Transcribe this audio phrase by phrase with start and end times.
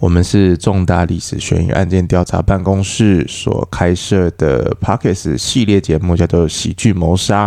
[0.00, 7.46] 我们是重大历史悬疑案件调查办公室所开设的 Podcast 系列节目，叫做《喜剧谋杀》。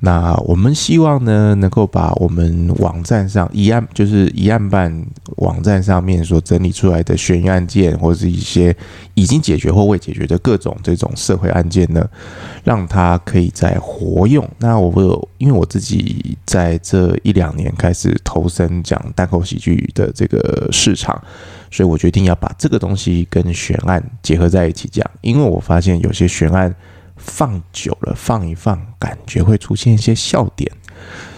[0.00, 5.04] 那我们希望呢，能够把我们网站上一案，就是一案办
[5.36, 8.74] 网站上面所整理出来的悬疑案件，或者是一些
[9.12, 12.06] 已经解决或未解决的各种这种社会案件呢，
[12.64, 14.46] 让它可以再活用。
[14.58, 21.22] 那我有，因为我自己在这一两年开始投身讲单口喜剧的这个市场，
[21.74, 26.72] 所以我决定要把这个东西跟悬案结合在一起讲，因为我发现有些悬案。
[27.16, 30.70] 放久了，放一放，感觉会出现一些笑点，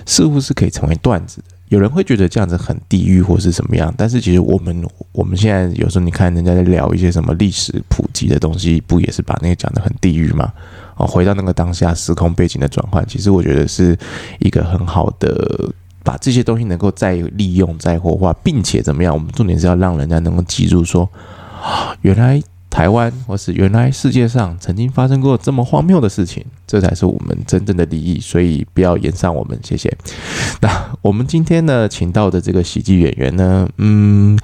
[0.07, 1.45] 似乎是可以成为段子。
[1.69, 10.51] 有人会觉得这样子很地狱或是什么样，但是其实我们我们现在有时候你看人家在聊一些什么历史普及的东西，不也是把那个讲得很地狱吗？
[10.97, 13.97] 哦，回到那个当下时空背景的转换，其实我觉得是
[14.41, 15.71] 一个很好的
[16.07, 19.13] 把这些东西能够再利用、再活化，并且怎么样？
[19.13, 21.11] 我们重点是要让人家能够记住说，
[22.03, 22.41] 原来。
[22.77, 28.21] 台湾，或是原来世界上曾经发生过这么荒谬的事情，这才是我们真正的利益。
[28.21, 29.91] 所以不要延上我们，谢谢。
[30.61, 30.69] 那
[31.01, 34.39] 我们今天呢，请到的这个喜剧演员呢，嗯，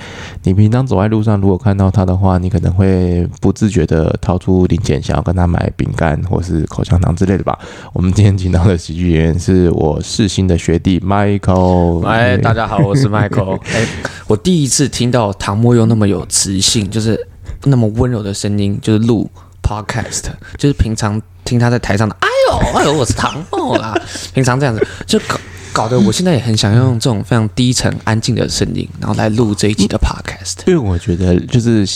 [0.45, 7.59] 你平常走在路上，如果看到他的话，你可能会不自觉的掏出零钱，想要跟他买饼干或是口香糖之类的吧。
[7.93, 12.07] 我们今天请到的喜剧演员是我世新的学弟 Michael。
[12.07, 13.61] 哎，大家好，我是 Michael。
[13.75, 13.87] 哎，
[14.27, 17.29] 我第一次听到唐默又那么有磁性，就是。
[17.65, 19.31] 那么温柔的声音，就是录
[19.63, 20.25] podcast，
[20.59, 23.95] 就是平常听他在台上的，哎呦哎呦，我是唐墨啦。
[24.35, 25.37] 平常这样子，就搞
[25.73, 30.67] 搞得我现在也很想用这种非常低沉、安静的声音，然后来录这一集的 podcast。
[30.67, 31.87] 因为我觉得，就是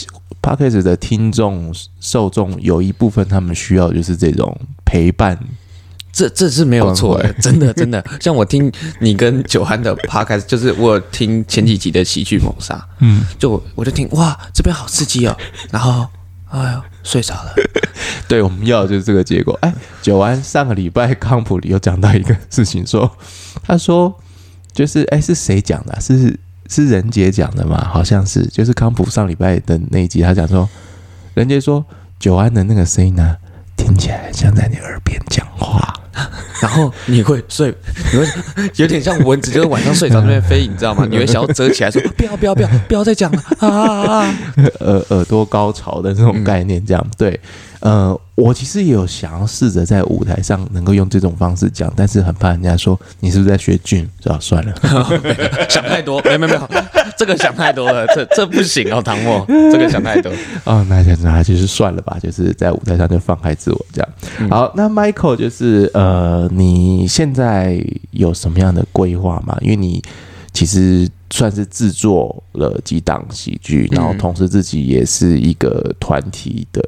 [0.41, 5.37] podcast 的听众受众有一部分，他们需要就是这种陪伴。
[6.17, 8.03] 这这是没有错的，真的真的。
[8.19, 15.37] 像我听你跟九安的 podcast，就是我听前几集的喜剧谋杀，嗯，就我就听哇，这边好刺激哦，
[15.69, 16.07] 然后
[16.49, 17.53] 哎呦睡着了。
[18.27, 19.55] 对，我们要的就是这个结果。
[19.61, 23.17] 哎，九安上个礼拜康普里有讲到一个事情说，说
[23.63, 24.19] 他说
[24.73, 26.01] 就是哎是谁讲的？
[26.01, 26.35] 是
[26.67, 27.87] 是任杰讲的吗？
[27.87, 30.67] 好像是，就是康普上礼拜的那一集，他讲说
[31.35, 31.85] 任杰说
[32.17, 33.37] 九安的那个声音呢，
[33.75, 35.93] 听起来像在你耳边讲话。
[36.61, 37.73] 然后你会睡，
[38.13, 38.27] 你会
[38.77, 41.05] 有点像蚊子，就是晚上睡着那边飞，你知道吗？
[41.09, 44.35] 你会想要折起来说不要不要不要不要再讲了啊啊啊！
[44.79, 47.39] 耳耳朵高潮的那种概念，这样对。
[47.79, 54.37] 呃，我其实也有想要试着在舞台上能够用这种方式讲，但是很怕人家说你是不是在学俊，是吧？
[54.41, 54.73] 算了，
[55.69, 56.69] 想太多，没没没有，
[57.17, 60.31] 这个想太多了，这这不行哦，唐墨， 这个想太多
[60.65, 64.09] 哦，那那那就是算了吧，就是在舞台上就放开自我这样。
[64.39, 69.57] 嗯、好，那 Michael 就是呃，你现在有什么样的规划吗？
[69.61, 70.01] 因为你
[70.51, 76.81] 其实算是制作了几档喜剧，然后同时自己也是一个团体的。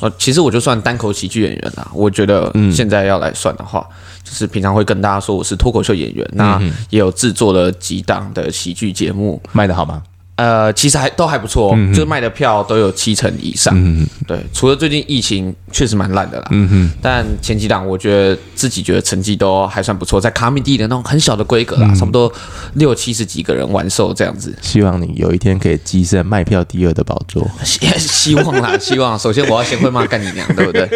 [0.00, 1.90] 呃，其实我就算单口喜剧演员啦。
[1.94, 10.02] 我觉得现在要来算的话，嗯、就是平常会跟大家说我是脱口秀演员，嗯、那也有制作了几档的喜剧节目，卖的好吗？
[10.36, 13.72] 呃，其实还都还不错，嗯、就是卖的票都有七成以上。
[13.74, 16.48] 嗯对，除了最近疫情确实蛮烂的啦。
[16.50, 22.30] 嗯哼，但前几档我觉得自己觉得成绩都还算不错，在卡米蒂的那种很小的规格啦，嗯、差不多
[22.74, 24.54] 六七十几个人完售这样子。
[24.60, 27.48] 希望你有一天可以跻身卖票第二的宝座。
[27.64, 29.18] 希 希望啦，希望。
[29.18, 30.86] 首先我要先会骂干你娘，对不对？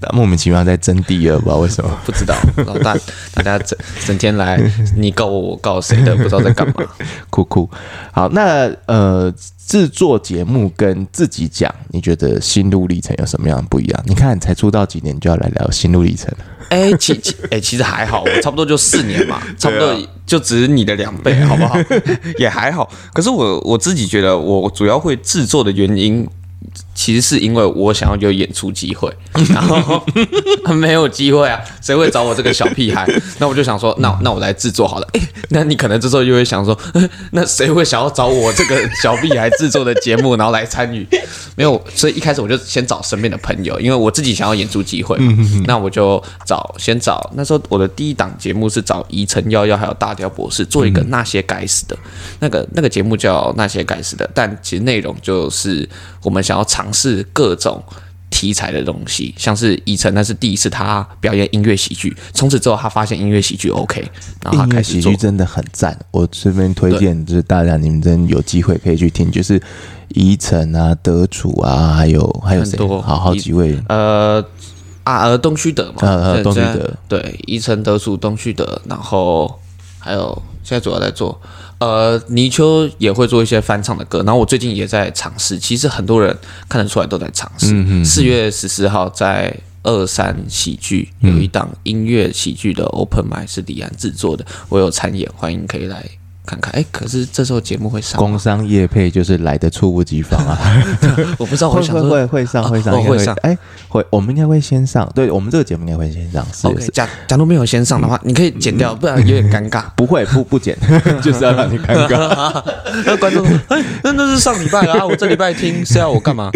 [0.14, 2.34] 莫名其妙在争第二，不知道为什么，不知道。
[2.66, 2.96] 老大，
[3.34, 3.76] 大家整
[4.06, 4.60] 整天来，
[4.96, 6.74] 你告我，我告谁的，不知道在干嘛。
[7.30, 7.68] 酷酷。
[8.12, 9.32] 好，那呃，
[9.66, 14.02] 制作节目跟自己讲，你觉得心路历程有什么样的不一样？
[14.06, 16.32] 你看，才出道几年就要来聊心路历程。
[16.68, 21.76] 哎，其其哎，其实还好，我差不多就四年嘛，差不多就只是你的两倍，好不好？
[22.38, 22.88] 也还好。
[23.12, 26.24] 可是我我自己觉得，我主要会制作的原因。
[26.98, 29.08] 其实是因为我想要有演出机会，
[29.54, 30.04] 然后
[30.74, 33.08] 没有机会啊，谁会找我这个小屁孩？
[33.38, 35.06] 那我就想说，那那我来制作好了。
[35.12, 35.20] 诶，
[35.50, 36.76] 那你可能这时候就会想说，
[37.30, 41.06] 那谁会想要找我这个小屁孩制作的节目，然后来参与？
[41.54, 45.16] 没有，所以一开始我就先找身边的朋友，因为我自己想要演出机会，
[45.68, 47.30] 那我就找先找。
[47.36, 51.96] 那时候我的第一档节目是找宜城幺幺还有大雕博士做一个那些该死的，
[52.40, 55.88] 那个那个节目叫那些该死的，但其实内容就是
[56.24, 56.87] 我们想要尝。
[56.88, 57.82] 尝试各种
[58.30, 62.16] 题材的东西，像是以晨，那是第一次他表演音乐喜剧。
[62.32, 64.02] 从此之后，他发现音乐喜剧 OK，
[64.42, 65.98] 然后他开始喜剧真的很赞。
[66.10, 69.60] 我这边推荐就是大家你们真有机会可以去听，就是
[70.08, 72.78] 宜晨啊、德楚啊，还有还有谁？
[73.02, 73.78] 好好几位。
[73.88, 74.42] 呃
[75.04, 79.60] 啊呃，东区德嘛，呃东区德对，宜晨、德楚、东旭德，然后
[79.98, 81.38] 还有现在主要在做
[81.78, 85.58] 呃，泥鳅也会做一些翻唱的歌，然后我最近也在尝试。
[85.58, 86.36] 其实很多人
[86.68, 88.04] 看得出来都在尝试。
[88.04, 96.04] 四月十四号在二三喜剧有一档音乐喜剧的 Open Mic 是李安制作的，我有参演，欢迎可以来。
[96.48, 100.58] 看看，哎，可是这时候节目会上，工商业配就是来的猝不及防啊！
[101.36, 103.56] 我不知道，会会会会上会上会上，哎，
[103.88, 106.46] 会我们应该会先上，对我们这个节目应该会先上。
[106.62, 109.84] OK，假假如没有先上的话，你可以剪掉，不然有点尴尬。
[109.94, 110.74] 不会，不不剪，
[111.20, 112.62] 就是要让你尴尬。
[113.04, 116.50] 那观众，哎，那那是上礼拜啊，我这礼拜听是要我干嘛？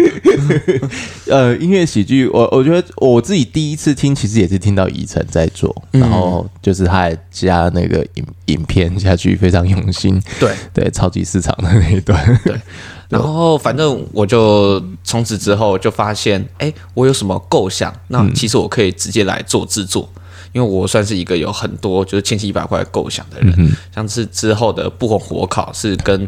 [1.29, 9.82] 呃，音乐喜剧，我我觉得我自己第一次听，其实也是听到以晨在做，然后就是他还加那个影影片下去，非常用。
[9.83, 10.21] 重新。
[10.39, 10.55] 对。
[10.73, 12.39] 对超级市场的那一段。
[12.43, 12.59] 对，
[13.09, 20.09] 然后反正我就从此之后就发现，哎，我有什么构想，那其实我可以直接来做制作，
[20.51, 26.27] 因为我算是一个有很多就是千奇百怪构想的人，像是之后的不红火烤是跟。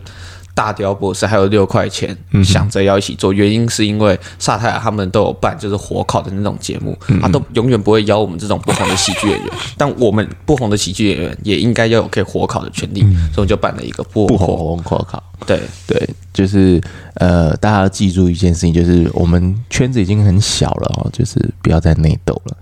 [0.55, 15.21] 大雕博士还有六块钱，想着要一起做，原因是因为萨泰尔他们都有办就是火烤的那种节目，他都永远不会邀我们这种不红的喜剧演员， 但我们不红的喜剧演员也应该要有可以火烤的权利，所以就办了一个不红火烤。
[15.45, 15.59] 对。
[15.85, 16.81] 对，就是
[17.15, 22.57] 呃，大家要记住一件事情，就是我们圈子已经很小了哦，就是不要再内斗了。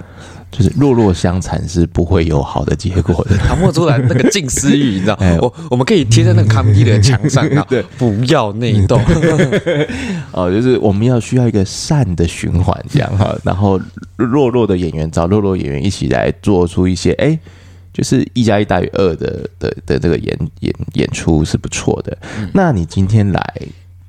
[0.55, 3.35] 就是弱弱相残是不会有好的结果的。
[3.47, 5.17] 唐墨出来那个近思语，你知道？
[5.41, 9.00] 我我们可以贴在那个康帝的墙上， 对，不要内斗。
[10.31, 13.35] 哦，就是我们要需要一个善的循环，这样哈。
[13.44, 13.81] 然后
[14.15, 17.38] 弱弱的演员找弱弱演员一起来做出一些，哎，
[17.91, 22.15] 就是一加一大于二的的的这个演演演出是不错的。
[22.53, 23.41] 那你今天来？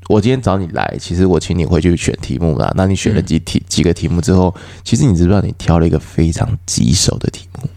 [0.08, 2.72] 我今天找你来，其实我请你回去选题目啦。
[2.76, 7.68] 那你选了几题、嗯、几个题目之后，其实你知不知道你挑了一个非常棘手的题目？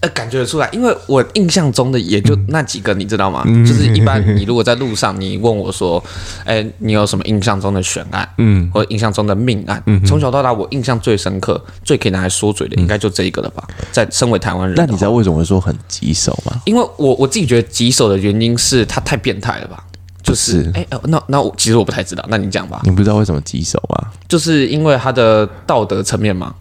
[0.00, 3.42] 呃，感觉得出来，因为我印象中的也就那几个，你知道吗？
[3.46, 6.00] 嗯、就是一般你如果在路上，你问我说，
[6.44, 8.28] 哎、欸，你有什么印象中的悬案？
[8.38, 9.82] 嗯，或印象中的命案？
[9.86, 13.66] 嗯，从小到大，我印象最深刻、最可以拿来说嘴的，应该就这一个了吧？
[13.90, 16.60] 在身为台湾人，那你知道为什么会说很棘手吗？
[16.64, 19.84] 因为我我自己觉得棘手的原因是他太变态了吧。
[20.28, 22.82] 就是，哎，那那我其实我不太知道，那你讲吧。
[22.84, 24.08] 你不知道为什么棘手吗？
[24.28, 26.54] 就是因为他的道德层面嘛。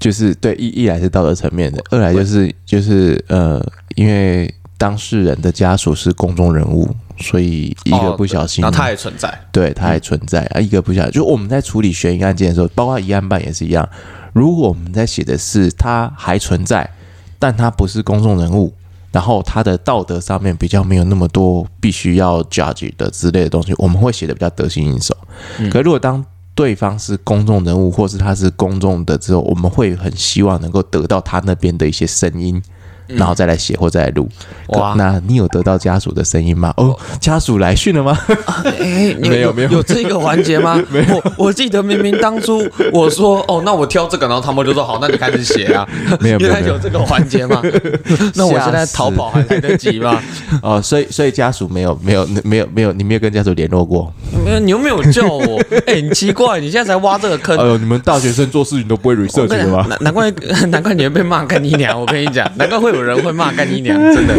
[0.00, 3.60] 就是对，一一来是道德层面的，二来就是就是呃，
[3.96, 6.88] 因为当事人的家属是公众人物，
[7.18, 13.88] 所以一个不小心，然后他也存在，对，他还存在啊，一个不小心，就我们在处理悬疑案件的时候，包括疑案办也是一样，
[14.32, 16.88] 如果我们在写的是他还存在，
[17.40, 18.72] 但他不是公众人物。
[19.10, 25.16] 然后他的道德上面比较没有那么多必须要 judge 的之类的东西，我们会写的比较得心应手。
[25.70, 26.24] 可如果当
[26.54, 32.62] 对方是公众人物，或是他是公众的之后，我们会很希望能够得到他那边的一些声音。
[33.08, 34.28] 然后再来写或再来录，
[34.68, 34.94] 哇！
[34.96, 36.72] 那你有得到家属的声音吗？
[36.76, 38.18] 哦，家属来讯了吗？
[38.78, 40.80] 哎， 没有没有，有这个环节吗？
[40.90, 41.16] 没有。
[41.16, 45.88] 我我记得明明当初我说哦，那我挑这个，然后他们就说好，那你开始写啊。
[46.20, 47.62] 没有没有，原来有这个环节吗？
[48.34, 50.20] 那我现在逃跑还来得及吗？
[50.62, 54.12] 哦，所以所以家属没有没有没有没有，你没有跟家属联络过？
[54.44, 55.60] 没有，你又没有叫我。
[55.86, 57.56] 哎，很奇怪，你现在才挖这个坑。
[57.56, 59.86] 哎呦，你们大学生做事情都不会 research 的吗？
[59.88, 60.30] 难难怪
[60.68, 61.98] 难怪你会被骂跟你娘！
[61.98, 63.04] 我跟你讲，难怪会有。
[63.08, 64.34] 人会骂干你娘， 真的。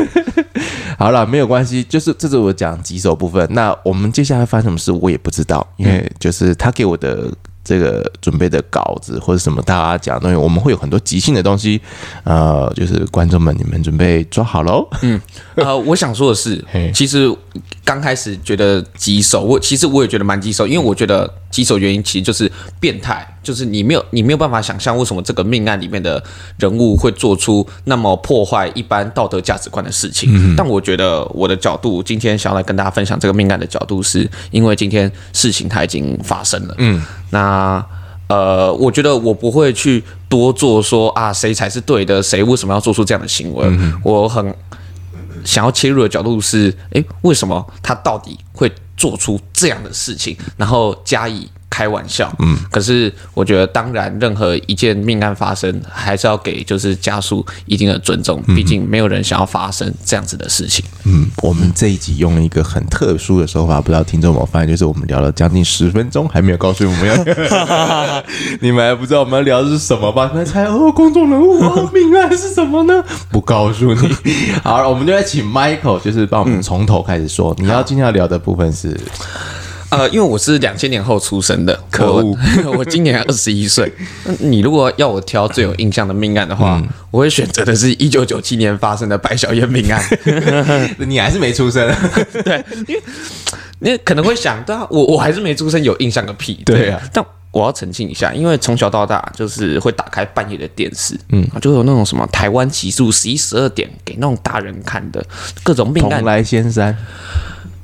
[0.98, 3.48] 好了，没有关系，就是这是我讲棘手部分。
[3.52, 7.32] 那我们接下来发生什么事，我也不知道，因为就是他给我的。
[7.62, 11.80] 这个准备的稿子或者什么大家讲的东西，我们会有很多即兴的东西，
[12.24, 14.88] 呃，就是观众们，你们准备抓好喽。
[15.04, 15.22] 嗯，
[15.54, 17.32] 呃，我想说的是， 其实
[17.90, 26.24] 刚开始觉得棘手，我其实我也觉得蛮棘手，因为我觉得棘手原因其实就是变态，就是你没有你没有办法想象为什么这个命案里面的
[26.60, 30.30] 人物会做出那么破坏一般道德价值观的事情。
[30.32, 36.76] 嗯，但我觉得我的角度，今天想要来跟大家分享这个命案的角度，是因为今天事情它已经发生了。
[36.78, 37.02] 嗯。
[37.32, 37.84] 那
[38.28, 43.66] 呃，我觉得我不会去多做说啊，谁才是对的，谁为什么要做出这样的行为？
[43.66, 44.54] 嗯、我很
[45.46, 51.50] 想要切入的角度是，诶，为什么他到底会做出这样的事情，然后加以。
[51.80, 60.84] 开玩笑，嗯，可是我觉得，当然，任何一件命案发生，还是要给就是家属一定的尊重，毕竟没有人想要发生这样子的事情。
[61.06, 67.16] 嗯，我们这一集用了一个很特殊的手法，不知道听众有没有发现，就是我们聊了将近十分钟，还没有告诉我们要，
[68.60, 70.28] 你们还不知道我们要聊的是什么吧？
[70.34, 73.02] 你们猜哦，公众人物哦，命案是什么呢？
[73.32, 74.16] 不告诉你。
[74.62, 79.00] 好了，我们就来请 Michael，就是帮我们从头开始说，你要今天要聊的部分是。
[79.90, 82.38] 呃，因为我是两千年后出生的，可恶
[82.78, 83.92] 我，今年二十一岁。
[84.40, 90.04] 你如果要我挑最有印象的命案的话，嗯、我会选择的是一九九七年发生的白小燕命案。
[91.08, 91.92] 你还是没出生，
[92.44, 93.02] 对，因为
[93.80, 96.62] 你可能会想对啊，我我还是没出生，有印象个屁。
[96.66, 105.26] 对，对啊，但我要澄清一下，因为从小到大就是会打开半夜的电视，嗯，就有那种什么台湾起诉十一十二点给那种大人看的
[105.64, 106.96] 各种命案，蓬莱仙山。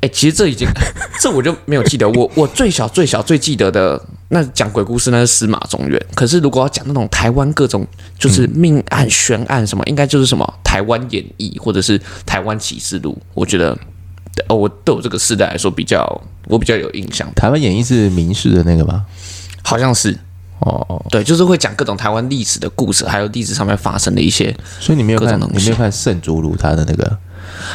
[0.06, 0.68] 哎，其实这已经，
[1.20, 2.08] 这我就没有记得。
[2.10, 6.00] 我我最小最小最记得的，那讲鬼故事那是司马中原。
[6.14, 7.86] 可是如果要讲那种台湾各种
[8.20, 13.20] 就是命案悬案什么，应该就是什么台湾演义或者是台湾启示录。
[13.34, 13.76] 我觉得，
[14.48, 16.06] 哦，我对我这个时代来说比较，
[16.48, 17.28] 我比较有印象。
[17.34, 19.06] 台湾演义是明史的那个吗？
[19.64, 20.16] 好像是。
[20.60, 24.56] 哦，对，就是会讲各种台湾历史的故事，还有历史上面发生的一些。
[24.80, 27.18] 所以你没有看，你没有看圣竹如他的那个？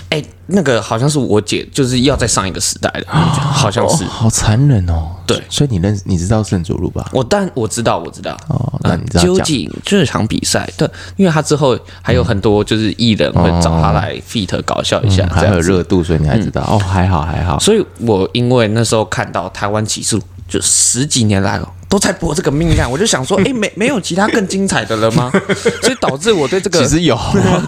[0.09, 5.11] 哎，那个好像是我姐，就是要在上一个时代的，好像是，哦、好残忍哦。
[5.27, 7.09] 对，所以你认识，你知道圣主路吧？
[7.13, 8.37] 我但我知道，我知道。
[8.49, 16.65] 哦，那你知道究竟这场比赛，对，因为他之后还有很多就是艺人会找他来 feat 搞笑一下，还有热度，所以你还知道。
[16.69, 17.59] 嗯、哦，还好还好。
[17.59, 21.69] 所以我因为那时候看到台湾起诉，就十几年来了。
[21.91, 25.31] 都在播这个命案，我就想说， 哎，没没有其他更精彩的了吗？
[25.83, 27.19] 所以导致我对这个其实有，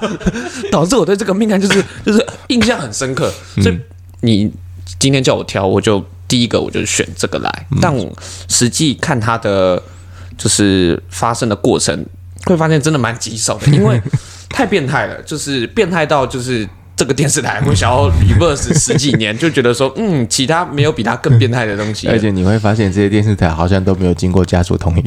[0.70, 3.30] 导致我对这个命案就是就是印象很深刻。
[3.60, 3.76] 所以
[4.20, 4.50] 你
[5.00, 7.66] 今天叫我挑，我就第一个我就选这个来。
[7.80, 8.10] 但我
[8.48, 9.82] 实际看它的
[10.38, 12.06] 就是发生的过程，
[12.44, 14.00] 会发现真的蛮棘手的，因为
[14.48, 16.68] 太变态了，就是变态到就是。
[16.94, 22.08] 这个电视台会想要 reverse 十几年，就觉得说，嗯，其他没有比它更变态的东西。
[22.08, 25.02] 而且你会发现，这些电视台好像都没有经过家属同意，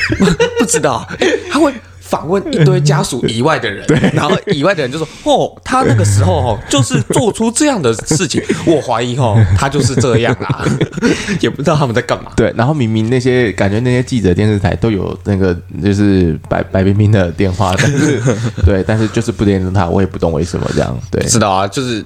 [0.58, 1.06] 不知道
[1.50, 1.72] 他会。
[2.08, 10.64] 访问一堆家属以外的人，然后以外的人就说：“哦，他那个时候哦，就是做出这样的事情，我怀疑哦，他就是这样啦，
[11.40, 18.22] 也不知道他们在干嘛。”对，然后明明那些感觉那些记者电视台都有那个就是白白冰冰的电话，但是
[18.64, 20.96] 对，但是就是不联络他，我也不懂为什么这样。
[21.10, 22.04] 对，知道啊，就是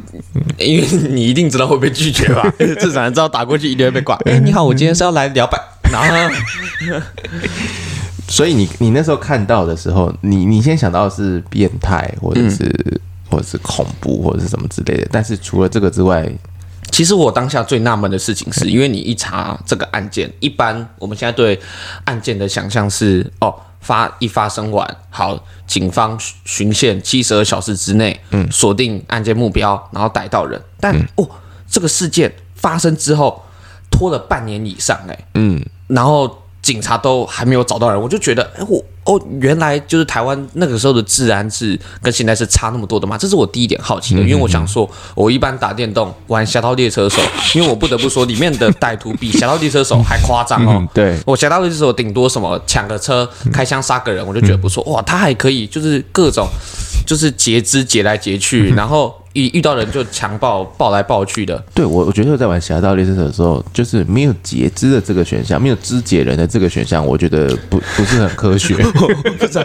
[0.59, 2.50] 因为你一定知道会被拒绝吧？
[2.59, 4.16] 至少知道打过去一定会被挂。
[4.25, 5.59] 哎，你好，我今天是要来聊白，
[5.92, 6.30] 然后。
[8.30, 15.08] 所以你你那时候看到的时候，你你先想到的是变态，或者是、嗯、或者是恐怖，或者是什么之类的。
[15.10, 16.30] 但是除了这个之外，
[16.92, 21.60] 其实我当下最纳闷的事情是，因为你一查这个案件，一般我们现在对
[22.04, 30.60] 案件的想象是，哦，发一发生完，好，警方循线七十二小时之内，嗯，锁定案件目标，然后逮到人。
[30.78, 31.28] 但、嗯、哦，
[31.68, 33.42] 这个事件发生之后，
[33.90, 36.37] 拖了半年以上、欸，哎，嗯，然后。
[36.62, 43.16] 警察都还没有找到人，我就觉得，哎，我哦，原来就是台湾那个时候的治安是跟现在是差那么多的吗？
[43.16, 47.21] 这是我第一点好奇的，因为我想说，我一般打电动玩《侠盗猎车手》，
[47.57, 50.87] 因为我不得不说，里面的歹徒比《侠盗猎车手》还夸张哦。
[50.92, 54.85] 对，我《侠盗猎车手》顶多什么抢个车、开枪杀个人，我就觉得不错。
[54.85, 56.47] 哇，他还可以就是各种
[57.07, 59.14] 就是截肢截来截去，然后。
[59.33, 61.57] 一遇到人就强暴，抱来抱去的。
[61.73, 68.75] 对，我我觉得在玩《侠盗猎车手》的时候，就是没有截肢的这个选项，没有肢解人的这个选项，我觉得不不是很科学。
[68.92, 69.64] 不知道，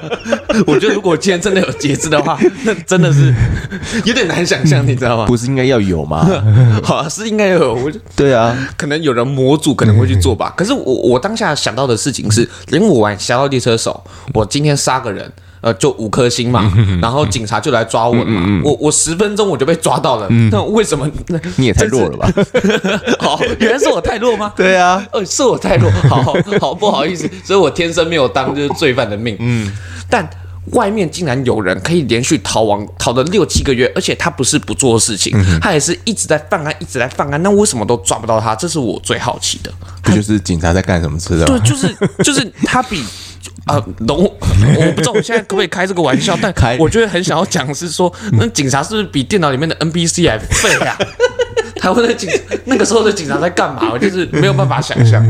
[0.67, 3.33] 我觉得如果今天真的有截肢的话，那真的是
[4.05, 5.25] 有点难想象，你知道吗？
[5.27, 6.27] 不是应该要有吗？
[6.83, 7.73] 好，是应该要有。
[7.73, 10.53] 我对啊，可能有人模组可能会去做吧。
[10.55, 14.03] 可是我我当下想到的事情是，因为我玩《侠盗猎车手》，
[14.33, 15.31] 我今天杀个人。
[15.65, 21.09] 呃，就五颗星嘛，然后警察就来抓我了嘛，我我十分钟我就被抓到了，那为什么？
[21.55, 22.31] 你也太弱了吧？
[23.19, 24.53] 好，原来是我太弱吗？
[24.55, 26.21] 对啊，呃，是我太弱，好
[26.61, 29.35] 好不好意思，所以我天生没有当就是罪犯的命。
[29.39, 29.71] 嗯，
[30.07, 30.29] 但
[30.73, 38.53] 外面竟然有人可以连续逃亡逃了六七个月，而且他不是不做事情，他也是一直在犯案，一直在犯案，那为什么都抓不到他？
[38.53, 39.73] 这是我最好奇的。
[40.03, 41.45] 不就是警察在干什么吃的？
[41.47, 43.03] 对，就是就是他比。
[43.65, 50.97] 啊，龙，我不知道我现在可不可以开这个玩笑， 但我觉得很想要讲是说，那警察是不是比电脑里面的 NPC 还废啊？
[51.79, 52.29] 台湾的警
[52.65, 53.91] 那个时候的警察在干嘛？
[53.91, 55.23] 我就是没有办法想象。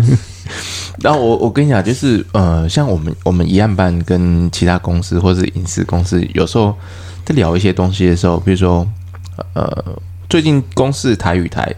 [1.01, 6.75] 然后我我跟你讲，就是呃，像我们我们一案办跟其他公司或者是影视公司，有时候
[7.25, 8.87] 在聊一些东西的时候，比如说
[9.53, 11.73] 呃，最近公视台语台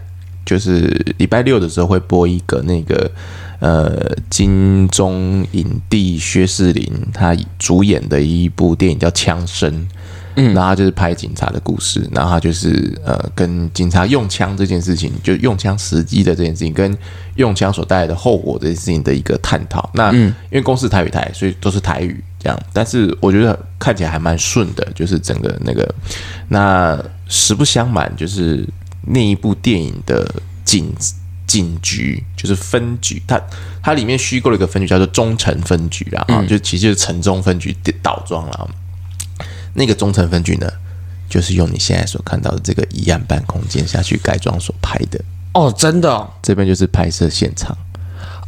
[0.46, 0.80] 就是
[1.18, 3.10] 礼拜六的时候会播一个那个。
[3.60, 9.68] 呃，金钟影帝薛仕凌他主演的一部电影叫《枪声》，
[10.36, 16.96] 嗯，然后他就是拍警察的故事，然后他就是呃，跟警察用枪这件事情，就用枪时机的这件事情，跟
[17.34, 19.90] 用枪所带来的后果这件事情的一个探讨。
[19.92, 25.92] 那因为公司台语台，所以都是台语这样，但是我觉得看起来还蛮顺的，就是整个那个。
[26.46, 26.96] 那
[27.26, 28.64] 实不相瞒，就是
[29.02, 30.32] 那一部电影的
[30.64, 30.94] 警。
[31.48, 33.40] 警局，就是分局，它
[33.82, 38.70] 它里面虚构了一个分局叫做中城分局啦，啊、嗯，就其实就是城中分局倒装了。
[39.72, 40.70] 那个中城分局呢，
[41.28, 45.18] 就是用你现在所看到的这个一案办空间下去改装所拍的。
[45.54, 47.76] 哦，真的、哦，这边就是拍摄现场。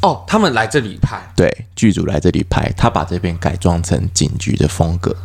[0.03, 5.17] 哦，他们来这里拍，对，剧组来这里拍，他把这边改装成警局的风格，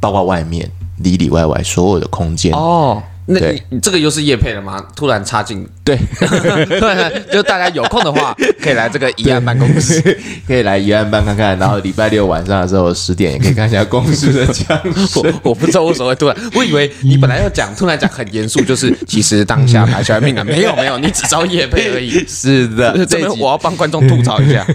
[0.00, 2.52] 包括外面里里外外所有的空间。
[2.52, 3.02] 哦。
[3.26, 4.84] 那你你这个又是叶配了吗？
[4.96, 10.00] 突然插进，对， 对，就大家有空的话，可以来这个疑案办公室，
[10.46, 11.56] 可以来疑案办看看。
[11.58, 14.76] 然后礼拜六晚上的时候十点也可以看一下公司的讲。
[15.14, 22.10] 我我不知道为什么会突然，我以为你本来要讲，突然讲很严肃，就是其实当下排小孩命啊，没有没有，你只招叶配而已。
[22.26, 24.66] 是的，这边我要帮观众吐槽一下，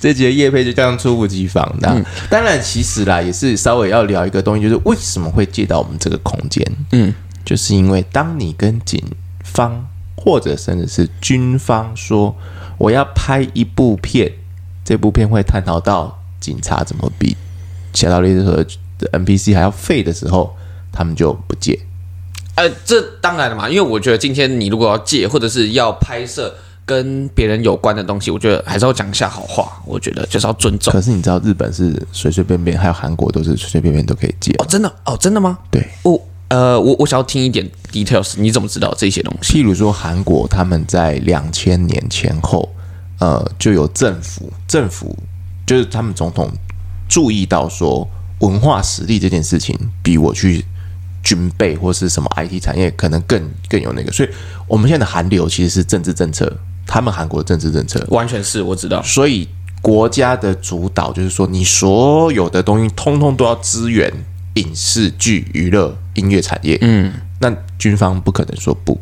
[0.00, 1.88] 这集的业配就这样猝不及防的。
[1.88, 6.64] 嗯、当然，其实啦，也是稍微要聊一个东西，就是为什么会借到我们这个空间？
[6.92, 7.12] 嗯。
[7.46, 9.00] 就是因为当你跟警
[9.44, 9.86] 方
[10.16, 12.34] 或者甚至是军方说
[12.76, 14.30] 我要拍一部片，
[14.84, 17.34] 这部片会探讨到警察怎么比
[17.94, 18.66] 侠盗猎车
[18.98, 20.54] 的 NPC 还要废的时候，
[20.92, 21.78] 他们就不借。
[22.56, 29.80] 呃，这当然了嘛，因为我觉得今天你如果要借或者是要拍摄跟别人有关的东西，我觉得还是要讲一下好话。
[29.84, 30.92] 我觉得就是要尊重。
[30.92, 34.66] 可是你知道日本是随随便便，还有韩国都是随随便便都可以借哦？
[34.68, 35.16] 真的哦？
[35.16, 35.58] 真的吗？
[35.70, 36.20] 对哦。
[36.48, 39.54] 呃，我我想要听一点 details，你怎么知道这些东西？
[39.54, 42.72] 譬如说，韩国他们在两千年前后，
[43.18, 45.16] 呃，就有政府政府
[45.66, 46.48] 就是他们总统
[47.08, 50.64] 注意到说，文化实力这件事情比我去
[51.24, 54.28] 军备或是什么 IT 产业可能更更有那个，所以
[54.68, 59.48] 我们现在的韩流其实是政治政策，他们韩国的政治政策完全是我知道，所以
[59.82, 64.12] 国家的主导就是说，你所有的东西通通都要支援。
[64.56, 69.00] 影视剧、娱乐、音乐产业，嗯，那军方不可能说不，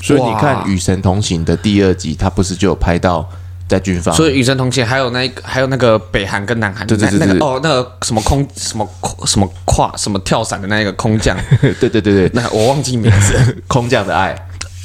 [0.00, 3.28] 所以你看《与神同行》的第二集，他不是就有拍到
[3.66, 4.14] 在军方？
[4.14, 8.88] 所以《与神同行》还有那个，还有那个北韩跟南韩，对对对，对，那个哦，那个什么空什么
[9.26, 14.34] 什么跨什么跳伞的那个空降， 对对对对，那我忘记名字， 空降的爱，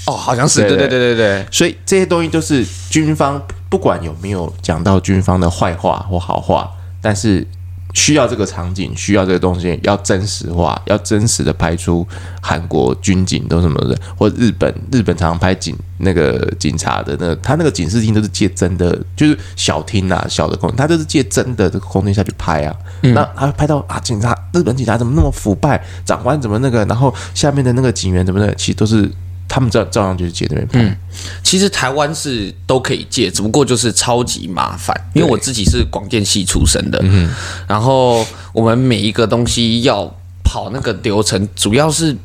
[0.06, 0.90] 哦，好像是，对对对。
[0.90, 7.46] 对对，所以这些东西都是军方不管有没有讲到军方的坏话或好话，但是。
[7.94, 12.08] 需要这个场景，需要这个东西，要真实化，要真实的拍出
[12.42, 22.76] 韩国军警都什么的，或日本日本常常拍警那个警察的那个，他那个警视厅都是借真的，就是小厅啊小的空间，他都是借真的这个空间下去拍啊。
[23.02, 29.10] 嗯、那他拍到啊，警察日本警察怎么那么腐败，长官怎么那个，然后下面的那个警员怎么的，其实都是。
[29.50, 30.80] 他们照照样就是借那边拍。
[30.82, 30.96] 嗯，
[31.44, 34.96] 其实台湾是都可以借，只不过就是超级麻烦。
[35.14, 37.30] 因为我自己是广电系出身的，嗯，
[37.68, 40.06] 然后我们每一个东西要
[40.44, 42.16] 跑那个流程，主要是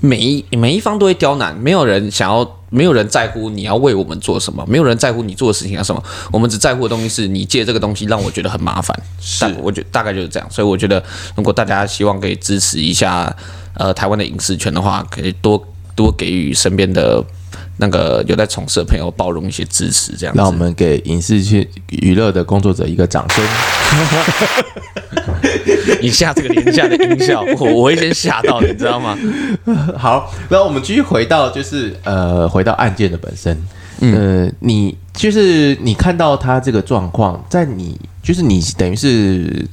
[0.00, 6.04] 每一每一方都会刁难，没有人想要，没有人在乎你要为我们做什么，没有人在乎你做的事情要什么。
[6.30, 8.94] 我们只在乎的东西是你借这个东西让我觉得很麻烦。
[9.18, 10.46] 是，我觉得大概就是这样。
[10.50, 11.02] 所以我觉得，
[11.34, 13.34] 如果大家希望可以支持一下
[13.72, 15.66] 呃台湾的影视圈的话，可以多。
[15.94, 17.24] 多给予身边的
[17.78, 20.34] 那个有在从事的朋友包容一些支持，这样。
[20.36, 23.44] 让我们给影视圈娱乐的工作者一个掌声。
[26.00, 29.16] 你下这个连下的音效，我我会先吓到你，知道吗？
[29.96, 33.56] 好，那我们继续回到就是呃，回到案件的本身。
[34.00, 39.66] 呃，你就是你看到他这个状况，在你就是你等于是。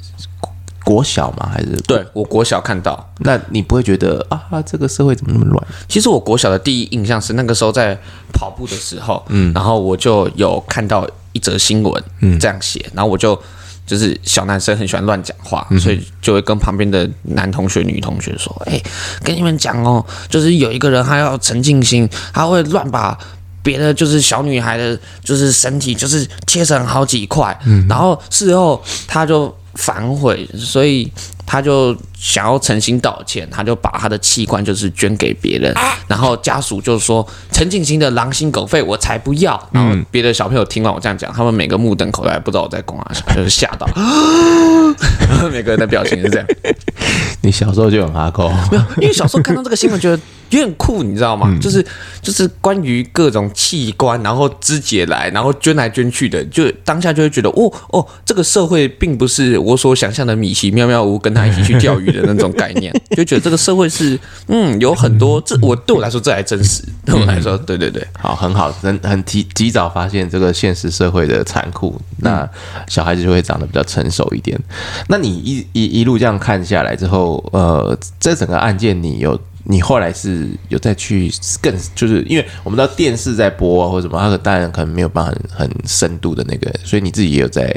[0.84, 1.50] 国小吗？
[1.54, 5.68] 还是对我国小看到，那你不会觉得啊，这个社会怎么那么乱？
[5.88, 7.96] 其实我国小的第一印象是那个时候在
[8.34, 13.40] 跑步的时候，嗯，然后我就有看到一则新闻，嗯，这样写，然后我就
[13.86, 18.84] 就是小男生很喜欢乱讲话，嗯、所以就会跟旁边的男同学、女同学说：“哎、欸，
[19.24, 23.16] 跟你们讲哦，就是有一个人他要陈进兴，他会乱把
[23.62, 31.12] 别的就是小女孩的，就是身体就是切成好几块，嗯，然后事后他就。”反悔，所以
[31.46, 35.74] 他就想要诚心道歉，他就把他的器官就是捐给别人，
[36.08, 39.62] 然后家属就说陈景行的狼心狗肺我才不要。
[39.72, 43.88] 然后别的小朋友听完我这样讲，他们每个目瞪口呆，不知道我在讲啥，就是吓到。
[45.52, 46.48] 每个人的表情是这样。
[47.42, 50.20] 你小时候就很哈扣，没有，因为小时候看到这个新闻觉得
[50.52, 51.48] 有点酷，你知道吗？
[51.50, 51.86] 嗯、就是
[52.22, 72.48] 就是关于各种器官，然后肢解来，然后捐来捐去的，就当下就会觉得哦哦，这个社会并不是我所想象的米奇妙妙屋跟他一起去钓鱼的那种概念， 就觉得这个社会是嗯有很多这我对我来说这还真实，对我来说对对对，好很好，很很提及早发现这个现实社会的残酷，那
[72.88, 74.60] 小孩子就会长得比较成熟一点。
[75.08, 87.76] 那你一一一路这样看下来之后，呃，这整个案件你有你后来是有再去更，就是因为我们知道电视在播啊，或者什么，它当然可能没有办法很很深度的那个，所以你自己也有在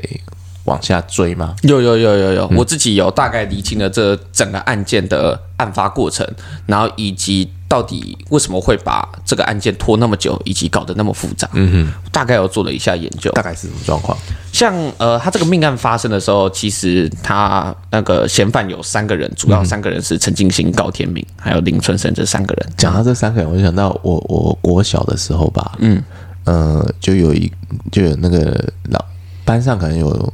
[0.65, 1.55] 往下追吗？
[1.63, 6.27] 有有有有有，嗯、我自己有大概理清了这整个案件的案发过程，
[6.67, 7.51] 然后以及。
[7.75, 11.49] 到底为什么会把这个案件拖那么久，以及搞得那么复杂？
[11.55, 14.17] 嗯哼，大概有做了一下研究，大概是什么状况？
[14.53, 22.73] 像呃，他这个命案发生的时候，其实他那个嫌犯有三个人，主要三个人是陈进兴、高天明，还有林春生这三个人。
[22.77, 26.01] 讲到这三个人，我就想到我我国小的时候吧，嗯
[26.45, 27.51] 呃，就有一
[27.91, 29.05] 就有那个老
[29.45, 30.33] 班上可能有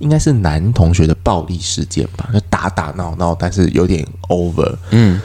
[0.00, 5.20] 应该是男同学的暴力事件吧，就打打闹闹，但是有点 over，嗯。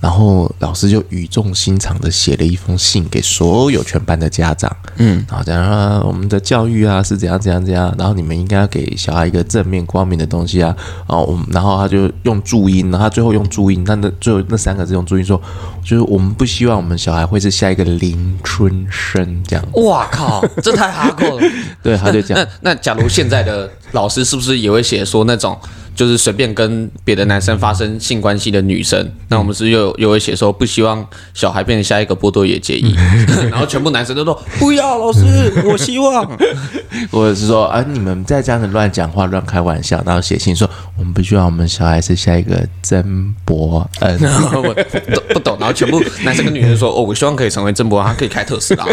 [0.00, 10.72] 然后老师就语重心长的写了一封信给所有全班的家长，嗯，然后讲啊，我们的教育啊是怎样怎样怎样，然后你们应该要给小孩一个正面光明的东西啊，
[11.08, 15.40] 然后我们，然后他就用注音，然后他最后用注音，那那最后那三个字用注音说，
[15.82, 19.64] 就是我们不希望我们小孩会是下一个林春生这样。
[19.72, 21.48] 哇靠，这太哈扣了。
[21.82, 25.58] 对，他就讲，那那假如现在的老师是不是也会写说那种？
[25.98, 32.94] 就是随便跟别的男生发生性关系的女生，那我们是又又会写说不希望小孩变成下一个波多野结衣，
[33.50, 35.24] 然后全部男生都说不要，老师，
[35.66, 36.24] 我希望，
[37.10, 48.86] 或者是说啊，你们在这样子乱讲话、乱开玩笑，然后写信说我们不希望我们小孩是下一个曾博恩，然后我不不懂，然后全部男生跟女生说哦，我希望可以成为曾博恩，他可以开特斯拉。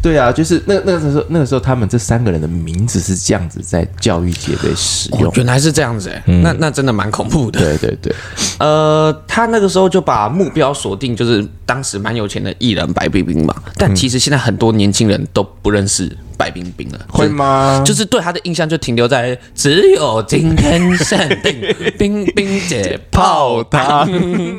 [0.00, 5.32] 对啊，就是那那个时候，那个时候他们这三个人的名字是这样子在教育界被使用。
[5.34, 7.58] 原来是这样子哎，嗯、那那真的蛮恐怖的。
[7.58, 8.14] 对对对，
[8.60, 16.16] 呃，他那个时候就把目标锁定就是当时蛮有钱的艺人白冰冰嘛，但其实现在很多年轻人都不认识。
[16.38, 17.82] 白冰冰了，会吗？
[17.84, 21.60] 就是对他的印象就停留在只有今天限定
[21.98, 24.06] 冰冰姐泡汤，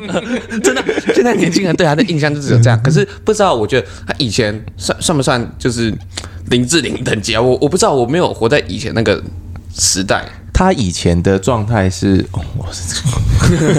[0.62, 2.78] 真的，现在年轻人对他的印象就只有这样。
[2.82, 5.90] 可是不知道，我觉得他以前算算不算就是
[6.50, 7.40] 林志玲等级啊？
[7.40, 9.18] 我我不知道，我没有活在以前那个
[9.74, 10.22] 时代。
[10.60, 13.02] 他以前的状态是，哦，我是。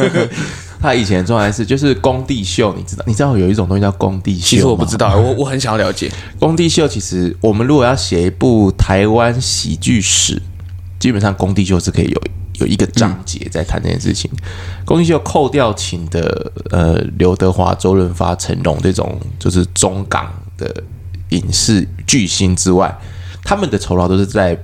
[0.82, 3.04] 他以前的状态是就是工地秀，你知道？
[3.06, 4.42] 你知道有一种东西叫工地秀？
[4.44, 6.88] 其实我不知道，我我很想要了解工地秀。
[6.88, 10.42] 其实我们如果要写一部台湾喜剧史，
[10.98, 12.22] 基本上工地秀是可以有
[12.62, 14.28] 有一个章节在谈这件事情。
[14.34, 14.40] 嗯、
[14.84, 20.84] 工地秀扣掉请的呃刘德华、周润发、成龙这种就是中港的
[21.30, 22.92] 影视巨星之外，
[23.44, 24.58] 他们的酬劳都是在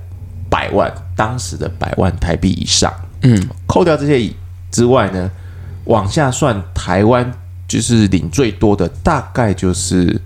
[0.50, 2.94] 百万，当时的百万台币以上。
[3.22, 4.30] 嗯，扣掉这些
[4.70, 5.28] 之外呢？
[5.86, 7.28] 往下算，台湾
[7.66, 10.20] 就是领最多的，大概就是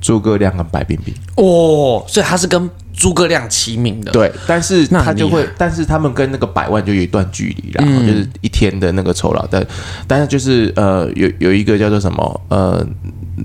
[0.00, 4.10] 诸葛亮跟白冰冰哦，所以他是跟诸葛亮齐名的。
[4.12, 9.66] 对，但是他就会，但是他们跟那个百万就有一段距离，然后就是一天的那个酬劳，但
[10.06, 12.86] 但是就是呃，有有一个叫做什么呃。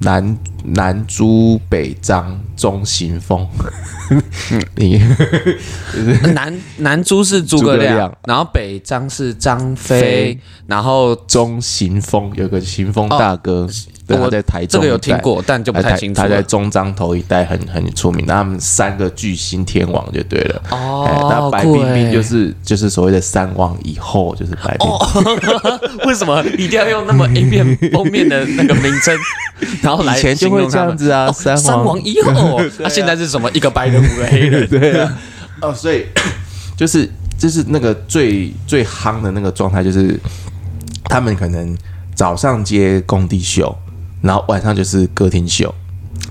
[0.02, 3.48] 南南珠北张中行风，
[4.76, 5.02] 你
[6.34, 13.68] 南南珠是诸葛亮，然后北张是张飞，然后中行风有个行风大哥。
[14.10, 16.22] 我在台中，这个有听过，但就不太清楚。
[16.22, 20.62] 他在中彰头一带很很出名，他们三个巨星天王就对了。
[20.72, 24.90] 哦，那白冰冰就是就是所谓的三王以后就是白冰
[25.40, 26.04] 冰。
[26.06, 29.18] 为什么一定要用那么一面封面的那个名称？
[29.82, 33.50] 然后来以前就会这样子啊，三三王以后， 那现在是什么？
[33.54, 35.18] 一个白人五个黑人，对啊。
[35.62, 36.06] 哦，所以
[36.76, 40.20] 就是就是那个最最夯的那个状态，就是
[41.06, 41.78] 他们可能
[42.14, 43.74] 早上接工地秀。
[44.24, 45.74] 然后晚上就是歌厅秀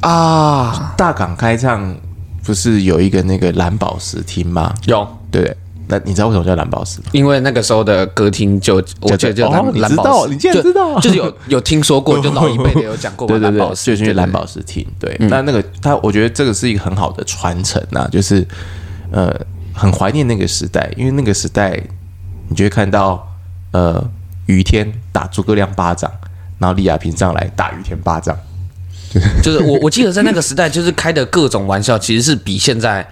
[0.00, 0.94] 啊！
[0.96, 1.94] 大港开唱
[2.42, 4.74] 不是有一个那个蓝宝石厅吗？
[4.87, 5.55] 有，对。
[5.88, 7.07] 那你知道为什么叫蓝宝石吗？
[7.12, 10.26] 因为那个时候的歌厅就我觉得就蓝宝石，你知道？
[10.26, 10.98] 你竟然知道？
[11.00, 14.87] 就是有有听说过， 就老一辈的有讲过蓝宝石，就是蓝宝石厅。
[14.98, 18.46] 对，那那个他，我觉得这个是一个很好的传承呐，就是
[19.11, 19.38] 呃，
[19.74, 21.78] 很怀念那个时代，因为那个时代，
[22.48, 23.28] 你就会看到
[23.72, 24.02] 呃，
[24.46, 26.11] 雨天打诸葛亮巴掌。
[26.62, 28.38] 然后李亚平上来打余天巴掌，
[29.42, 33.05] 就是我我记得在那个时代，就是开的各种玩笑，其实是比现在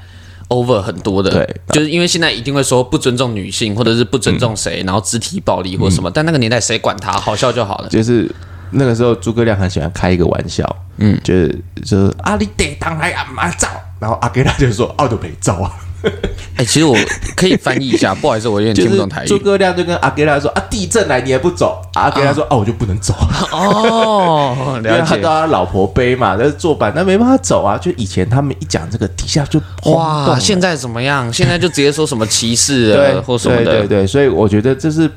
[0.50, 1.30] over 很多的。
[1.30, 6.08] 对，就是因为现在一定会说不尊重女性，或者是不尊重谁，然后肢体暴力或什么。
[6.08, 7.88] 但那个年代谁管他，好笑就好了。
[7.88, 8.30] 就是
[8.70, 10.64] 那个时候，诸葛亮很喜欢开一个玩笑，
[10.98, 15.74] 嗯，就是就是阿里得当来阿妈照，然后阿给他就说奥德培照啊。
[16.56, 16.96] 哎、欸，其实我
[17.36, 19.28] 可以翻译一下， 不好意思，我有点听不懂台语。
[19.28, 23.14] 诸葛亮就跟阿给拉说：“啊，地震来你也不走。”阿给拉说：“哦、啊啊，我就不能走。”
[23.52, 25.04] 哦， 了解。
[25.06, 27.78] 他他老婆背嘛，但是坐板，那没办法走啊。
[27.78, 31.32] 就以前他们一讲这个，底下就哇，现在怎么样？
[31.32, 33.64] 现在就直接说什么歧视啊，或什么的。
[33.64, 35.10] 对对对，所以我觉得这是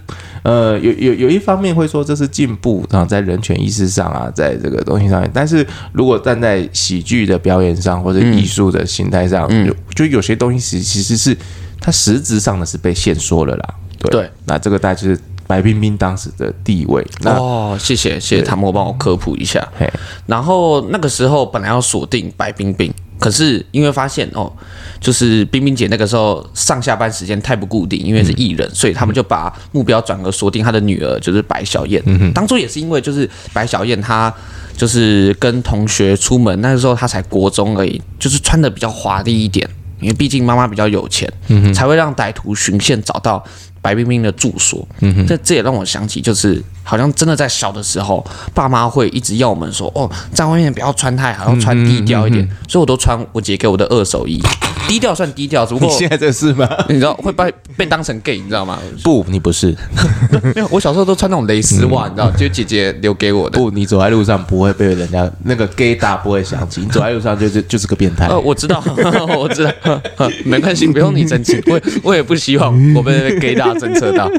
[0.44, 5.30] 呃，有有有一方面会说这是进步啊，在人权意识上啊，在这个东西上面。
[5.34, 11.38] 但是如果站在喜剧的表演上或者艺术的形态上，嗯，就有些东西其实其实是
[11.80, 13.74] 它实质上呢是被限缩了啦。
[14.00, 17.06] 对，对那这个大概就是白冰冰当时的地位。
[17.26, 19.66] 哦，谢谢谢谢他们帮我科普一下。
[19.78, 19.90] 嘿，
[20.26, 22.94] 然后那个时候本来要锁定白冰冰。
[23.20, 24.52] 可是因为发现哦，
[25.00, 32.04] 就是冰冰姐那个时候上下班时间太不固定，因为是艺人，所以他们就把目标转而锁定她的女儿，就是白小燕。
[32.06, 34.34] 嗯当初也是因为就是白小燕她
[34.76, 39.70] 就是跟同学出门，那个时候她才国中而已，就是穿的比较华丽一点，
[40.04, 41.32] 因为毕竟妈妈比较有钱，
[41.74, 43.44] 才会让歹徒循线找到。
[43.84, 54.42] 白冰冰的住所，嗯哼，这这也让我想起，就是好像真的在小的时候，爸妈会一直要我们说，哦，在外面不要穿太好，要穿低调一点，所以我都穿我姐给我的二手衣，
[54.88, 56.68] 低调算低调，只不过你现在这是吗？
[56.88, 58.80] 你知道会被被当成 gay，你知道吗？
[59.04, 59.76] 不，你不是，
[60.72, 63.58] 我小时候都穿那种蕾丝袜，你知道，就姐姐留给我的。
[63.60, 68.28] 不，你走在路上不会被人家那个 gay 大不会想起，你走在路上就是就是个变态。
[68.28, 68.84] 呃，我知道，
[69.38, 70.02] 我知道，
[70.46, 73.74] 没关系，不用你生气，我我也不希望我被 gay 大。
[73.74, 74.30] 侦测到，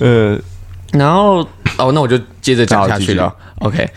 [0.00, 0.38] 呃，
[0.92, 1.38] 然后
[1.78, 3.34] 哦，那我就接着讲下去了。
[3.60, 3.88] OK，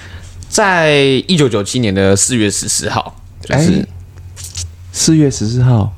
[0.47, 0.95] 在
[1.27, 3.85] 一九九七年的四月十四号，就是
[4.91, 5.93] 四月十四号，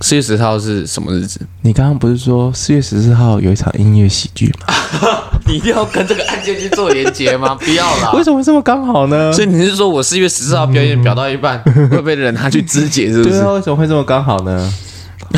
[0.00, 1.40] 四月十四号是什么日子？
[1.62, 4.74] 你刚刚不是说四月十四号有一场音乐喜剧吗？
[5.46, 7.54] 你一定要跟这个案件去做连接吗？
[7.60, 9.32] 不要啦，为什么这么刚好呢？
[9.32, 13.30] 所以你是说我四月十四号表演表到一半， 会被人拿去肢解，是不是？
[13.30, 14.72] 对啊，为什么会这么刚好呢？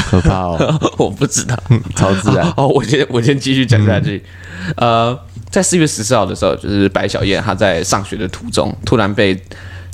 [0.09, 0.81] 可怕哦！
[0.99, 1.57] 我不知道，
[1.97, 2.47] 超自然。
[2.57, 4.23] 哦，我先我先继续讲下去。
[4.77, 5.19] 嗯、呃，
[5.51, 9.35] 在四月十四号的时候，就是白小燕她在上学的途中，突然被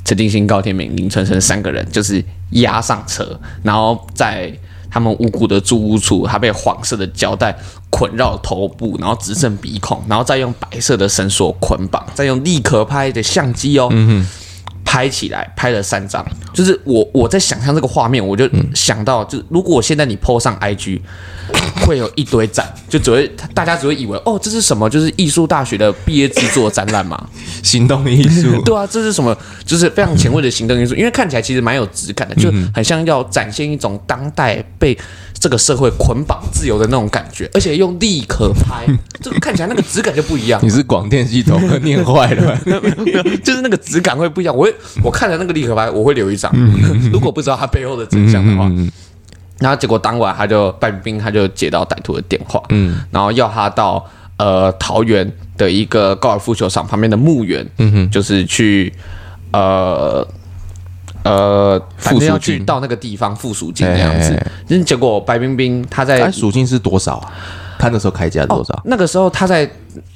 [0.07, 4.49] 陈进兴、高天明、林春生三个人就是押上车，然后在
[4.89, 7.53] 他们无辜的住屋处，他被黄色的胶带
[7.89, 13.89] 捆绕头部，然后只剩鼻孔，然后再用白色的绳索捆绑，再用立可拍的相机哦。
[13.91, 14.25] 嗯
[14.85, 16.25] 拍起来，拍了三张，
[16.57, 20.99] 就是我我在想象这个画面，我就想到，就如果我现在你 po 上 IG，
[21.85, 24.89] 会有一堆展，就只会大家只会以为哦，这是什么？
[24.89, 27.29] 就是艺术大学的毕业制作展览嘛，
[27.61, 28.59] 行动艺术。
[28.65, 29.37] 对啊，这是什么？
[29.63, 34.97] 就是非常前卫的行动艺术，因为看起来其实蛮有质感的，就很像要展现一种当代被。
[35.39, 38.85] 这个社会捆绑自由的那种感觉，而且用立可拍，
[39.21, 40.59] 这个看起来那个质感就不一样。
[40.63, 42.57] 你是广电系统念坏了？
[43.43, 44.55] 就是那个质感会不一样。
[44.55, 46.51] 我会我看了那个立可拍，我会留一张。
[47.11, 48.71] 如果不知道他背后的真相的话，
[49.59, 54.03] 然后结果当晚他就范冰冰他就接到歹徒的电话，嗯，然后要他到
[54.37, 58.93] 呃桃园的一个高尔夫球场旁边的墓园，嗯哼，就是去
[59.51, 60.27] 呃。
[61.27, 67.31] 呃，反正要去到那个地方付赎金那样子，嗯，结果白冰冰她在赎金是多少啊？
[67.79, 68.73] 他那时候开价多少？
[68.73, 68.81] 哦？
[68.85, 69.69] 那个时候他在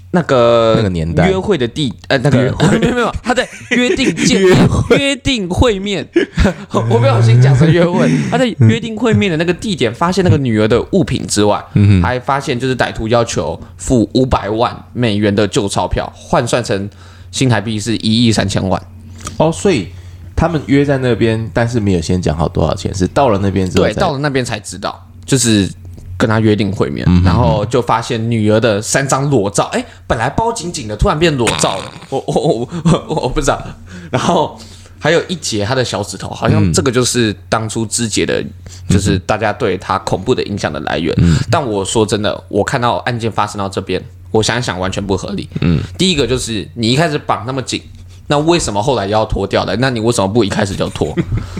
[0.09, 2.55] 那个那个年代约会的地呃那个没有
[2.95, 4.55] 没有，他在约定见 约
[4.97, 6.05] 约定会面，
[6.73, 16.89] 我不小心讲成约会，他在约定会面的那个地点发现那个女儿的物品之外，嗯，还发现就是歹徒要求付五百万美元的旧钞票，换算成
[17.29, 18.81] 新台币是一亿三千万
[19.37, 19.87] 哦，所以。
[20.41, 25.69] 他们约在那边，但是没有先讲好多少钱，是到了那边之后，对，到了那边才知道，就是
[26.17, 32.69] 跟他约定会面，然后就发现女儿的三张裸照，哎，本来包紧紧的，突然变裸照了，我我我
[33.07, 33.63] 我我不知道，
[34.09, 34.59] 然后
[34.97, 38.43] 还有一截他的小指头，好像这个就是当初肢解的，
[38.89, 41.13] 就是大家对他恐怖的影响的来源。
[41.19, 45.47] 嗯、但我说真的，我看到案件发生到这边，我想想完全不合理。
[45.59, 47.79] 嗯，第一个就是你一开始绑那么紧。
[48.31, 49.75] 那为什么后来要脱掉的？
[49.75, 51.13] 那你为什么不一开始就脱？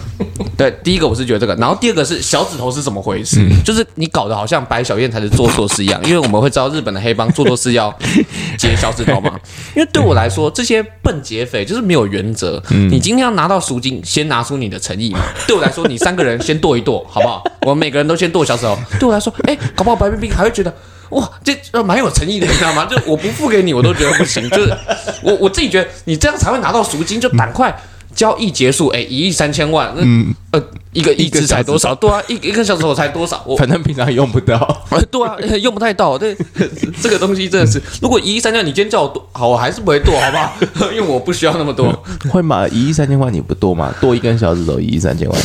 [0.62, 3.40] 对，第一个我是觉得这个，然后第二个是小指头是怎么回事？
[3.40, 7.92] 嗯、就是你搞得好像白小燕才是做错事一样，因为我们会知道日本的黑帮做错事要
[8.60, 9.40] 截小指头嘛。
[9.76, 12.62] 因为对我来说，这些笨劫匪就是没有原则。
[12.70, 15.20] 嗯、你今天要拿到赎金，先拿出你的诚意嘛。
[15.48, 17.44] 对我来说，你三个人先剁一剁，好不好？
[17.66, 18.78] 我们每个人都先剁小指头。
[19.00, 20.74] 对我来说，哎，搞不好白冰冰还会觉得。
[21.12, 22.86] 哇，这呃蛮有诚意的，你知道吗？
[22.90, 24.50] 就我不付给你，我都觉得不行。
[24.50, 24.74] 就是
[25.22, 27.78] 我我自己觉得，你这样才会拿到赎金，就赶快
[28.16, 28.88] 交易结束。
[28.88, 30.04] 哎，一亿三千万，那
[30.58, 31.96] 呃一个亿只才多少？
[31.96, 33.42] 对啊，一一个小时我才多少？
[33.46, 34.58] 我反正平常用不到。
[35.10, 36.18] 对啊， 用不太到。
[36.18, 36.36] 对，
[37.02, 40.92] 这个东西真的是，如果一亿三千万，你今天叫我剁，好，我还是不会剁，好不好？
[40.92, 41.92] 因为我不需要那么多。
[42.30, 42.68] 会吗？
[42.68, 43.94] 一亿三千万你不剁吗？
[44.02, 45.42] 剁一根小指头，一亿三千万。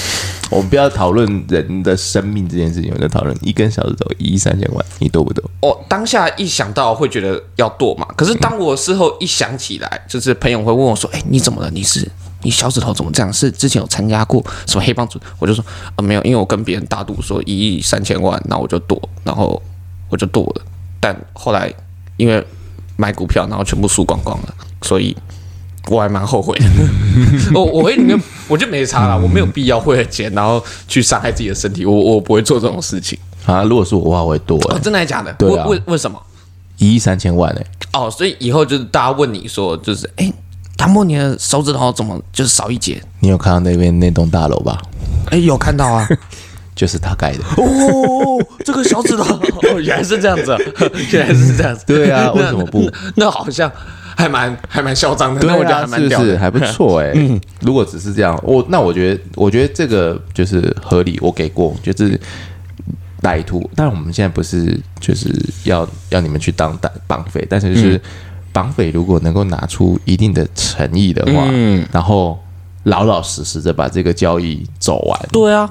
[0.48, 5.42] 我们不要讨论人的生命这件事情，我们在讨论一根小指头一亿三千万，你剁不剁？
[5.60, 8.06] 哦，当下一想到会觉得要剁嘛。
[8.16, 11.68] 可是当我事后一想起来，就是朋友会问我说：“哎，你怎么了？
[11.72, 12.08] 你是
[12.46, 13.32] 你小指头怎么这样？
[13.32, 15.64] 是之前有参加过什么黑帮组？”我就说
[15.96, 19.60] ：“啊，没有，因为我跟别人打赌说一亿三千万，那我就剁，然后
[20.08, 20.62] 我就剁了。”
[21.00, 21.72] 但后来
[22.16, 22.40] 因为
[22.96, 25.16] 买股票，然后全部输光光了，所以
[25.90, 26.64] 我还蛮后悔的。
[27.52, 28.14] 我我会你
[28.46, 33.64] 我就没差了，我没有必要为了钱，然后去伤害自己的身体，我我不会做这种事情啊。
[33.64, 34.80] 如果是我的话，我会多、欸哦。
[34.80, 35.32] 真的还是假的？
[35.34, 35.66] 对啊。
[35.66, 36.22] 为为什么？
[36.78, 37.66] 一亿三千万哎、欸！
[37.98, 40.30] 哦，所以以后就是大家问你说，就是哎，
[40.76, 43.02] 唐墨你的手指头怎么就是少一截？
[43.20, 44.80] 你有看到那边那栋大楼吧？
[45.30, 46.08] 哎，有看到啊，
[46.76, 48.44] 就是他盖的哦。
[48.64, 49.22] 这个小指头
[49.72, 50.56] 哦，原来是这样子，
[51.12, 51.84] 原来是这样子。
[51.86, 52.80] 对啊，为什么不？
[53.14, 53.70] 那，那好像
[54.16, 55.40] 还蛮还蛮嚣张的。
[55.40, 57.12] 对啊，那我觉得还蛮屌的，是是还不错哎、
[57.60, 62.18] 如果只是这样，我那我觉得，我觉得这个就是合理，我给过，就是。
[63.22, 65.34] 歹徒，但我们现在不是就是
[65.64, 68.00] 要要你们去当绑绑匪，但是就是
[68.56, 72.38] 绑匪如果能够拿出一定的诚意的话，嗯，然后
[72.84, 75.68] 老老实实的把这个交易走完，对啊，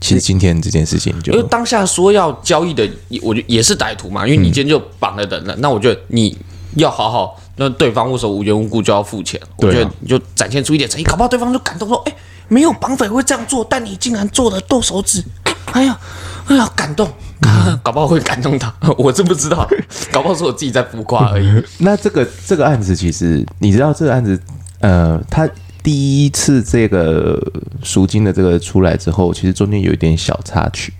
[0.00, 2.88] 其实今天这件事情就因为当下说要交易的，
[3.20, 6.34] 我觉得也是歹徒嘛，因为你今天就绑了人了，嗯，那我觉得你
[6.76, 9.38] 要好好，那对方为什么无缘无故就要付钱？
[9.58, 12.16] 我觉得你就展现出一点诚意，搞不好对方就感动说，哎，
[12.48, 15.22] 没有绑匪会这样做，但你竟然做了剁手指，
[15.72, 16.00] 哎呀。
[16.46, 17.10] 哎呀，感动，
[17.82, 19.68] 搞不好会感动他， 我真不知道，
[20.12, 21.62] 搞不好是我自己在浮夸而已。
[21.78, 24.40] 那这个这个案子，其实你知道，这个案子，
[24.80, 25.48] 呃，他
[25.82, 27.40] 第一次这个
[27.82, 30.92] 赎金的这个出来之后，其实中间有一点小插曲。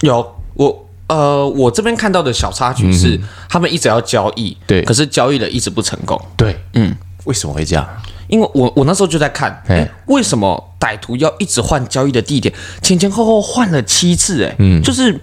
[0.00, 6.20] 有我呃，我这边看到的小插曲是，他们一直要交易，对，可是交易的一直不成功。
[6.36, 6.94] 对，嗯，
[7.24, 7.86] 为什么会这样？
[8.26, 15.20] 因为我我那时候就在看，哎，为什么歹徒要一直换交易的地点，前前后后换了七次，哎，嗯，就是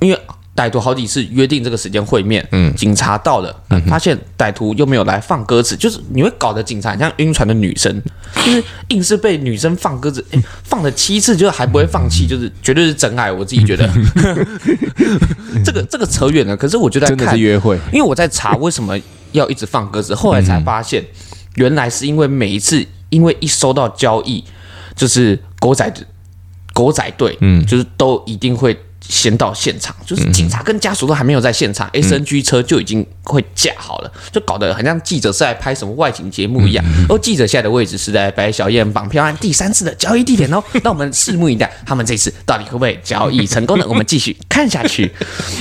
[0.00, 0.18] 因为
[0.56, 8.02] 歹徒好几次约定这个时间会面，嗯，警察到了，嗯，发现歹徒又没有来放鸽子，就是你会搞得警察很像晕船的女生，
[8.44, 13.88] 就是硬是被女生放鸽子，哎，放了七次就是还不会放弃，就是绝对是真爱，我自己觉得，
[15.64, 18.98] 这个这个扯远了，可是我就在看真的是约会，因为我在查为什么
[19.32, 21.04] 要一直放鸽子，后来才发现。
[21.56, 24.42] 原来是因为每一次，因为一收到交易，
[24.94, 26.00] 就是狗仔的
[26.72, 28.72] 狗仔队，嗯，就是都一定会
[29.10, 36.84] 先到现场，就是警察跟家属都还没有在现场，嗯，SNG 车就已经会架好了，就搞得很像记者是在拍什么外景节目一样。
[37.08, 43.84] 而记者现在的位置是在白小燕绑票案第三次的交易地点哦， 那我们拭目以待，他们这次到底会不会交易成功呢？
[43.88, 45.10] 我们继续看下去。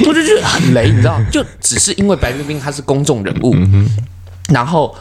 [0.05, 3.55] 我就觉得很雷，你知道，就只是因为白冰冰她是公众人物，
[4.53, 4.95] 然后。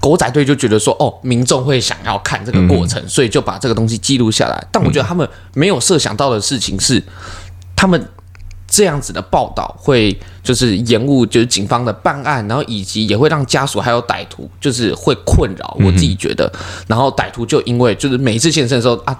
[0.00, 4.66] 狗仔队就觉得说，哦，民众会想要看这个过程，所以就把这个东西记录下来。
[4.72, 7.02] 但我觉得他们没有设想到的事情是，
[7.76, 8.02] 他们
[8.66, 15.76] 这样子的报道会就是延误，就是警方的办案，然后以及也会让家属还有歹徒就是会困扰。
[15.80, 16.50] 我自己觉得，
[16.86, 19.14] 然后歹徒就因为就是每一次现身的时候啊，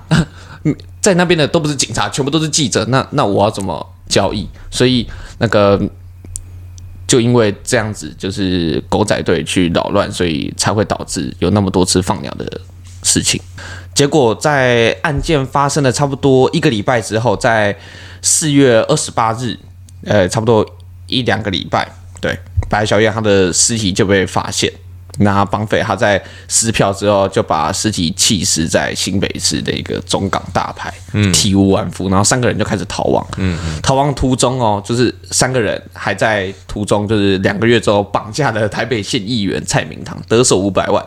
[1.03, 4.49] 在那边的都不是警察，全部都是记者，那那我要怎么交易？
[4.71, 5.07] 所以
[5.38, 5.79] 那个。
[7.11, 12.61] 就因为这样子，就是狗仔队去扰乱，所以才会导致有那么多次放鸟的
[13.03, 13.42] 事情。
[13.92, 17.77] 结果在案件发生了差不多一个礼拜之后，在
[18.23, 19.59] 四月二十八日，
[20.05, 20.64] 呃，差不多
[21.09, 24.73] 一两个礼拜，对，白小燕她的尸体就被发现。
[25.22, 41.04] 那绑匪他在撕票之后，就把尸体弃尸在新北市的一个中港大排，嗯，体无完肤，然后三个人就开始逃亡，嗯，逃亡途中哦，就是三个人还在途中，就是两个月之后绑架了台北县议员蔡明堂，得手五百万，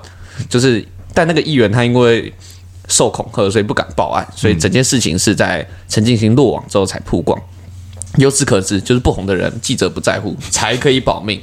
[0.47, 2.31] 就是但那个议员他因为
[2.87, 7.41] 受恐吓，所以不敢报案，所以整件事情是在陈进兴落网之后才曝光。
[8.17, 11.41] 由此可知，就是不红的人，记者不在乎，才可以保命。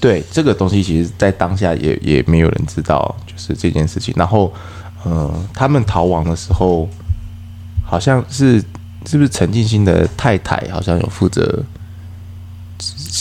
[0.00, 4.14] 对这个东西，其实，在当下也也没有人知道，就是这件事情。
[4.16, 4.52] 然后，
[5.02, 6.88] 呃，他们逃亡的时候，
[7.84, 8.62] 好像是
[9.04, 11.64] 是不是陈静心的太太，好像有负责。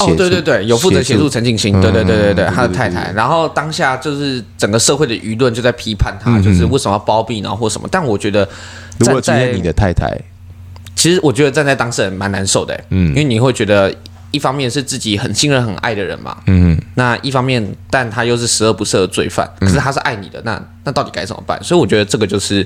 [0.01, 3.11] 哦，对对对，有负责协助陈静心，对对对对对，他的太太。
[3.13, 7.87] 然后当下就是整个社会的舆论就在批判他，就是为什么要包庇，然后或什么。
[7.91, 8.47] 但我觉得，
[8.99, 10.15] 如果今天你的太太，
[10.95, 13.91] 其实我觉得站在当事人蛮难受的，嗯，因为你会觉得。
[14.37, 21.57] 一方面是自己很信任、很爱的人嘛，嗯，那一方面，但他又是十恶不赦的罪犯，可是他是爱你的，那那到底该怎么办？
[21.63, 22.65] 所以我觉得这个就是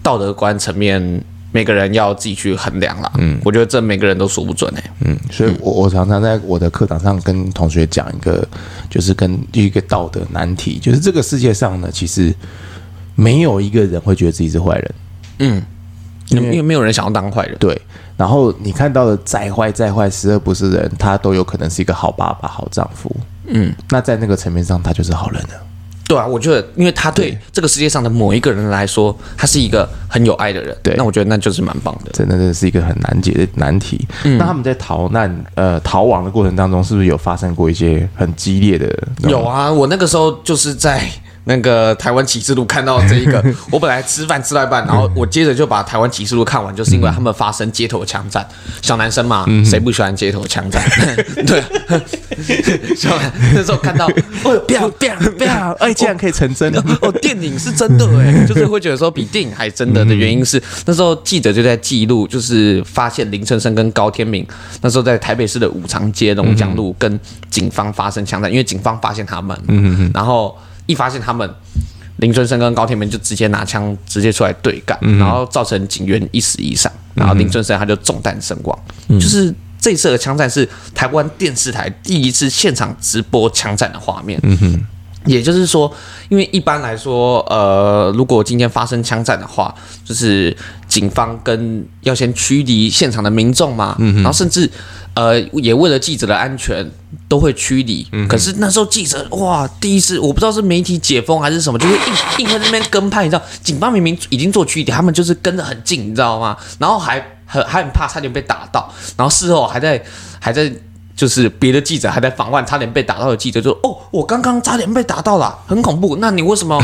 [0.00, 1.02] 道德观层面，
[1.50, 3.10] 每个人要自己去衡量啦。
[3.18, 4.90] 嗯，我觉得这每个人都说不准哎、欸。
[5.06, 8.46] 嗯，所以我我常常在我的课堂上跟同学讲一个，
[8.88, 12.32] 就是跟一个道德难题，就是这个世界上呢，其实
[13.16, 14.94] 没有一个人会觉得自己是坏人。
[15.40, 15.62] 嗯。
[16.30, 17.80] 因为没有人想要当坏人，对。
[18.18, 23.10] 然后你看到的再坏再坏、十恶不赦的人，他都有可能是一个好爸爸、好丈夫。
[23.46, 25.50] 嗯，那在那个层面上，他就是好人了。
[26.08, 30.76] 对啊，我觉得，因为他对这个世界上的某一个人来说，他是一个很有爱的人。
[30.82, 32.10] 对，那我觉得那就是蛮棒的。
[32.12, 34.04] 真的，这是一个很难解的难题。
[34.24, 38.92] 嗯、那他们在逃难、呃逃亡的过程当中，是不是有发生过一些很激烈的？
[39.28, 41.08] 有啊，我那个时候就是在。
[41.48, 43.42] 那个台湾启示录看到这一个，
[43.72, 48.46] 我本来吃饭吃到一半，然后我接着就把台湾启示录看完，就是因为他们发生街头枪战，
[48.82, 50.82] 小男生嘛，谁不喜欢街头枪战？
[51.46, 51.64] 对，
[52.94, 53.18] 小
[53.54, 54.06] 那时候看到，
[54.44, 56.70] 哦，不要不要不要，哎，竟然可以成真。
[56.70, 64.46] 的哦，电影是真的哎，就是会觉得说比电影还真的的原因是，那时候记者就在记录，就是发现林春生跟高天明
[64.82, 67.18] 那时候在台北市的五常街龙江路跟
[67.48, 70.10] 警方发生枪战，因为警方发现他们，嗯。
[70.12, 70.54] 然后。
[70.88, 71.48] 一发现他们，
[72.16, 78.76] 林春生跟高天明就直接拿枪直接出来对干，嗯、然后造成警员一死一伤，然后林春生他就中弹身亡。
[79.08, 84.40] 嗯、就是这次的枪战是台湾电视台第一次现场直播枪战的画面。
[84.42, 84.86] 嗯哼，
[85.28, 85.92] 也就是说，
[86.28, 89.72] 因为一般来说，呃，如果今天发生枪战的话，
[90.04, 90.56] 就是
[90.88, 94.68] 警方跟要先驱离现场的民众嘛，嗯、然后甚至。
[95.14, 96.88] 呃，也为了记者的安全，
[97.26, 98.06] 都会驱离。
[98.12, 102.00] 嗯、可是那时候记者哇，第一次我不知道是媒体解封还是什么，就是硬
[102.38, 106.56] 硬在那边跟拍，你知道，警方明明已经做驱离，他们就是跟得很近，你知道吗？
[106.78, 110.00] 然后还很还很怕，差点被打到，然后事后还在
[110.38, 110.72] 还在。
[111.18, 116.16] 就是别的记者还在访问差点被打到的记者，就说：“哦，我刚刚差点被打到了，很恐怖。
[116.20, 116.80] 那你为什么？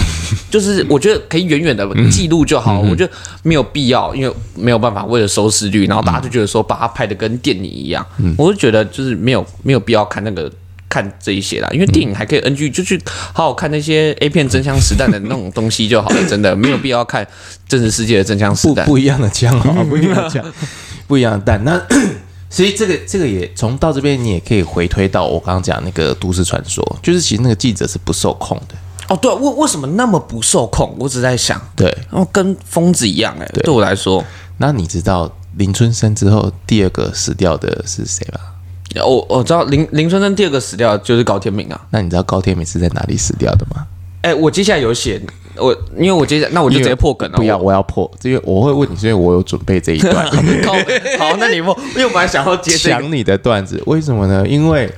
[0.50, 3.12] 就是我觉得可以远远的记录就好，嗯、我觉得
[3.44, 8.04] 没有必要，因为没有办法为了收视率，然后大家就觉得说把它拍的跟电影一样。
[8.18, 10.50] 嗯、我就觉得就是没有没有必要看那个
[10.88, 13.00] 看这一些啦，因为电影还可以 NG，就去
[13.32, 16.16] 好好看那些 A 片真枪实弹的那种东西就好了。
[16.28, 17.24] 真的没有必要看
[17.68, 20.44] 真实世界的真枪实弹，不不一样的枪啊，不一样的枪，
[21.06, 21.62] 不一样的弹。
[21.62, 21.80] 那。”
[22.54, 28.76] 所以这个这个也从到这边，你也可以回推到我刚刚讲那个都市传说，就是其实那个记者是不受控的。
[29.08, 30.94] 哦，对，为为什么那么不受控？
[30.96, 34.24] 我只在想，对，然后跟疯子一样，哎，对，对我来说。
[34.58, 38.38] 那你知道林春生之后第二个死掉的是谁吗？
[39.04, 41.80] 我我知道林林春生第二个死掉就是高天明啊。
[41.90, 43.84] 那你知道高天明是在哪里死掉的吗？
[44.22, 45.20] 哎，我接下来有写。
[45.56, 47.36] 我因为我接下来那我就直接破梗了。
[47.36, 50.26] 不要，我要破，因为我会问你，是因为我有准备这一段。
[51.18, 54.46] 好，那你破，因为我本来想要接抢你的段子，为什么呢？
[54.46, 54.92] 因为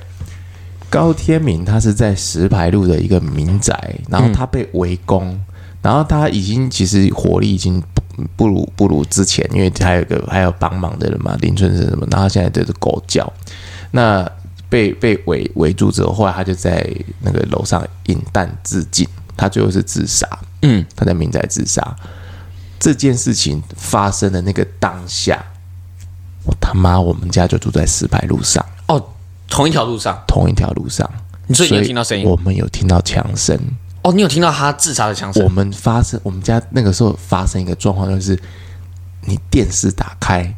[0.89, 5.45] 高天明他是在石牌路的一个民宅，然后他被围攻，嗯、
[5.81, 13.31] 然后他已经其实火力已经不不如不如之前，因为还有个还有帮忙的人嘛，林春生什么，然后现在就是狗叫，
[13.91, 14.27] 那
[14.69, 16.89] 被被围围住之后，后来他就在
[17.21, 19.07] 那个楼上饮弹自尽。
[19.39, 20.27] 他最后是自杀，
[20.61, 21.95] 嗯，他在民宅自杀。
[22.79, 25.43] 这件事情发生的那个当下，
[26.45, 29.03] 我他妈，我们家就住在石牌路上哦，
[29.49, 31.09] 同一条路上，同一条路上。
[31.47, 32.25] 你说你有听到声音？
[32.25, 33.59] 我们有听到枪声。
[34.03, 35.43] 哦，你有听到他自杀的枪声？
[35.43, 38.39] 我们发生，我们家那个时候发生一个状况，就是
[39.25, 40.55] 你电视打开，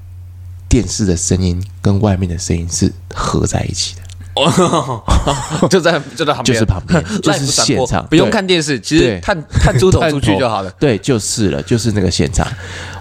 [0.67, 4.01] 电视的声音跟外面的声音是合在一起的。
[5.69, 10.69] 就在就在旁边，就是旁边， 就是现场，不用看电视，其实探探猪头出去就好了。
[10.79, 12.47] 对，就是了，就是那个现场。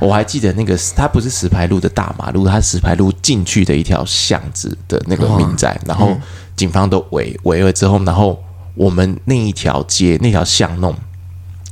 [0.00, 6.16] 我还记得那个，它不是石牌路的大马路，它石牌路进去的一条巷子的那个民宅，然后
[6.56, 8.42] 警方都围围了之后，然后
[8.74, 10.94] 我们那一条街那条巷弄，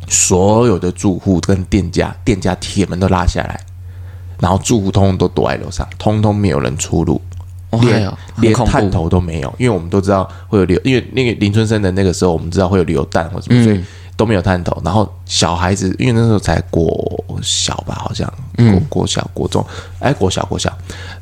[0.09, 3.61] 所有的住户跟店家，店家铁门都拉下来，
[4.41, 7.21] 然后住户通通都躲在楼上，通通没有人出入。
[7.71, 13.85] 连连探头都没有，因为我们都知道会有流，因为那个林春生的那个时候，我们知道会有流弹或什么，所以
[14.17, 14.81] 都没有探头。
[14.85, 19.65] 然后小孩子，因为那时候才国小吧，好像国国小国中，
[19.99, 20.73] 哎，国小国小，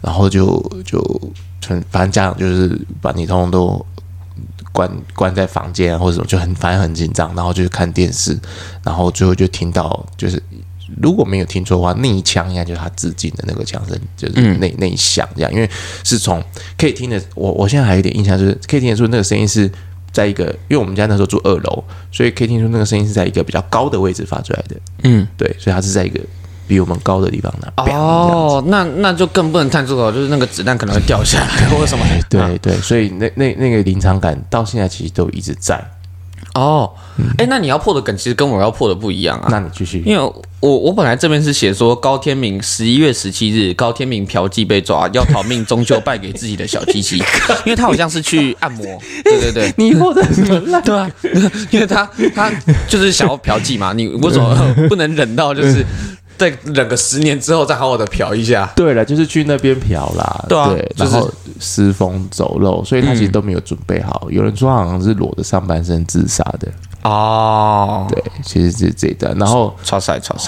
[0.03, 1.03] 然后就就
[1.91, 3.87] 反正家长就是把你通通都
[4.71, 8.39] 关关在房间或者什么，就很反正很紧张，然后就去看电视，
[8.83, 10.41] 然后最后就听到就是。
[11.01, 15.69] 如果没有听错的话，那一枪应该就是他自尽的那个枪声，就是那、嗯、那一响这样，因为
[16.03, 16.43] 是从
[16.77, 19.71] 可以听的，我我现在还有点印象，就是可以听得出那个声音是
[20.13, 21.83] 在一个，因为我们家那时候住二楼，
[22.13, 24.77] 所以可以听出那个声音是在一个比较高的位置发出来的。
[25.05, 26.21] 嗯，对，所以它是在一个
[26.67, 27.73] 比我们高的地方呢。
[27.79, 32.05] 哦，那那就更不能探出口，就是那个子弹可能会掉下来或者什么。
[32.29, 35.83] 对对，所以那那那个临场感到现在其实都一直在。
[36.55, 36.93] 哦，
[37.37, 39.49] 哎、欸，那你要破的梗其实跟我要破的不一样啊。
[39.51, 47.17] 那你继续，因为我我本来这边是写说高天明十一月十七日，高天明嫖妓被抓，要逃命终究败给自己的小鸡鸡，
[47.67, 48.85] 因为他好像是去按摩，
[49.25, 50.81] 对对对，你破的什么烂？
[50.83, 51.11] 对啊，
[51.71, 52.53] 因为他他
[52.89, 54.57] 就是想要嫖妓嘛，你为什么
[54.89, 55.85] 不能忍到就是？
[56.37, 58.71] 再忍个十年之后，再好好的嫖一下。
[58.75, 60.45] 对了，就是去那边嫖啦。
[60.49, 61.31] 对啊，对，然后
[61.61, 64.27] 失风走漏，所以他其实都没有准备好。
[64.27, 66.69] 嗯、有人说好像是裸着上半身自杀的。
[67.03, 69.37] 哦，对，其实是这一段。
[69.39, 69.75] 然后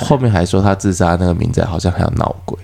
[0.06, 2.58] 后面还说他自杀那个民宅好像还有闹鬼。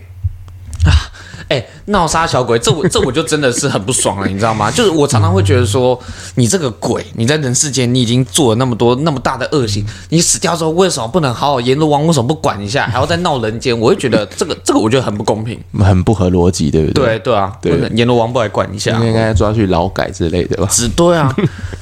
[1.49, 4.71] 哎，闹杀小鬼，这我这我就真的是很不爽了，你知道吗？
[4.71, 5.99] 就是我常常会觉得说，
[6.37, 13.79] 你这个鬼，你在人世间你已经做了那么多那么大的恶行，你死掉之后为什么不能好好阎罗王为什么不管一下，还要再闹人间？
[13.79, 17.05] 我会觉得这个这个我觉得很不公平，很不合逻辑，对不对？
[17.05, 20.69] 对对啊，对，阎罗王不来管一下，应该抓去劳改之类的吧？
[20.71, 21.35] 只对啊。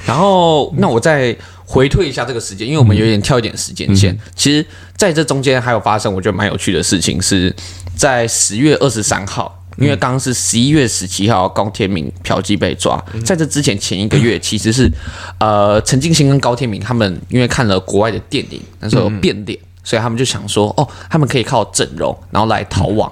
[0.05, 1.35] 然后那我再
[1.71, 4.17] 回退一下这个时间，因为我们有点跳一点时间线。
[4.35, 4.65] 其实
[4.97, 7.55] 在这中间还有发生我觉得蛮有趣的事情，是
[7.95, 9.57] 在十月二十三号。
[9.77, 13.01] 因为刚刚是十一月十七号，高天明嫖妓被抓。
[13.23, 14.91] 在这之前前一个月，其实是
[15.39, 23.09] 呃陈进兴跟高天明他们因为看了国外的电影，那时候有变脸，所以他们就想说，哦，他们可以靠整容然后来逃亡，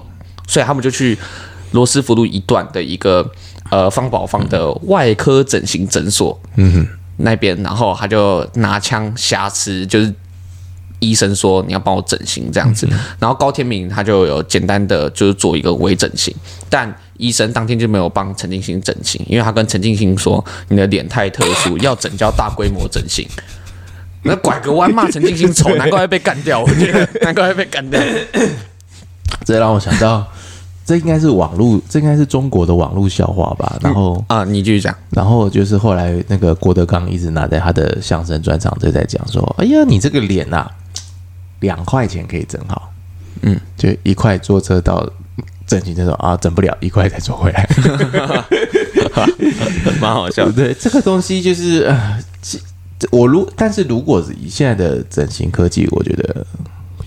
[0.48, 1.18] 所以他们就去
[1.72, 3.26] 罗斯福路一段的一个
[3.72, 6.88] 呃方宝方的外科整形诊所，嗯哼，
[7.20, 10.14] 那边，然后他就拿枪挟持，就是。
[11.02, 12.86] 医生说你要帮我整形这样子，
[13.20, 16.36] 然后高天明他就有简单的就是做一个微整形，
[16.70, 23.26] 但医生当天就没有帮陈静心整形，因为他跟陈静心说你的脸太特殊，要整要大规模整形。
[24.24, 27.98] 那拐个弯骂陈静心丑，难怪会被干掉，我觉得难怪会被干掉。
[29.48, 30.30] 这让我想到，
[30.90, 33.78] 这应该是网络，这应该是中国的网络笑话吧？
[33.80, 34.96] 然后啊，你继续讲。
[35.12, 40.68] 然后就是后来那个郭德纲一直拿在他的相声专场就在讲说，哎呀，你这个脸呐。
[41.60, 42.90] 两块钱可以整好，
[43.42, 45.08] 嗯，就一块坐车到
[45.68, 47.70] 整形诊所啊，整不了，一块再坐回来，
[50.02, 50.50] 蛮好笑。
[50.56, 52.18] 对，这个东西就是呃，
[53.12, 56.48] 我如但是如果是以现在的整形科技，我觉得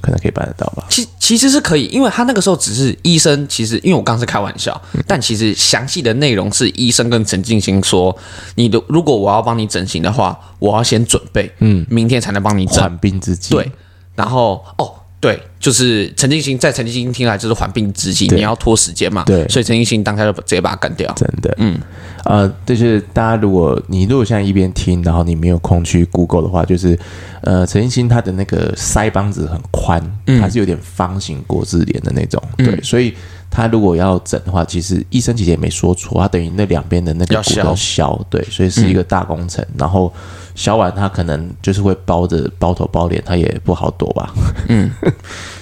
[0.02, 0.84] 可能可以办得到吧。
[0.90, 8.14] 其其实是可以，因为他那个时候只是医生，其实因为我刚是开玩笑，但其实详细的内容是医生跟陈静心说，
[8.56, 13.72] 你的如果我要帮你整形的话，我要先准备，嗯，明天才能帮你整，缓兵之计，对。
[14.14, 14.92] 然后哦，
[15.22, 21.12] 对，就是陈进兴在陈进兴听来就是缓兵之计，你要拖时间嘛，对，所以陈进兴当下就直接把他干掉。
[21.14, 21.78] 真的，嗯，
[22.24, 26.98] 呃，就是大家如果你如果现在一边听，然后你没有空去 Google 的话，就是
[27.42, 30.02] 呃，陈进兴他的那个腮帮子很宽，
[30.40, 33.14] 他是有点方形国字脸的那种，嗯、对，所以
[33.52, 40.12] 他如果要整的话，其实医生姐姐也没说错，他等于那两边的那个骨要削，对，所以是一个大工程，嗯、然后。
[40.54, 44.34] 削完他可能就是会包着包头包脸，他也不好躲吧？
[44.68, 44.90] 嗯，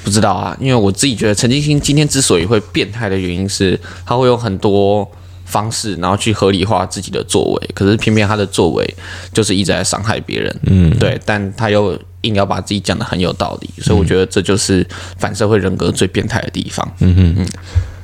[0.02, 5.08] 不知道啊，因为我自己觉得陈金星今天之所以会变态的原因是，他会用很多
[5.44, 8.96] 方式，然后去合理化自己的作为，可是偏偏他的作为
[9.32, 10.60] 就是一直在伤害别人。
[10.64, 14.86] 嗯，对，但他又硬要把自己讲的很有道理，所以我觉得这就是
[15.18, 16.86] 反社会人格最变态的地方。
[17.00, 17.46] 嗯嗯嗯。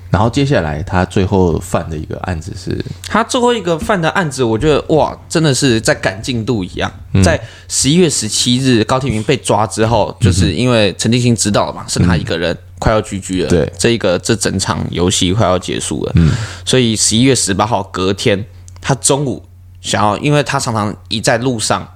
[0.09, 6.91] 然后接下来他最后犯的一个案子是，他最后一个犯的案子，我觉得哇，真的是在赶进度一样。
[7.13, 7.39] 嗯、在
[7.69, 16.31] 十一月十七日高天明被抓之后，就是因为陈定兴知道了嘛，是他一个人快要 GG 了，对，这一个这整场游戏快要结束了，嗯，
[16.65, 18.43] 所以十一月十八号隔天，
[18.81, 19.45] 他中午
[19.83, 21.87] 想要，因为他常常一在路上。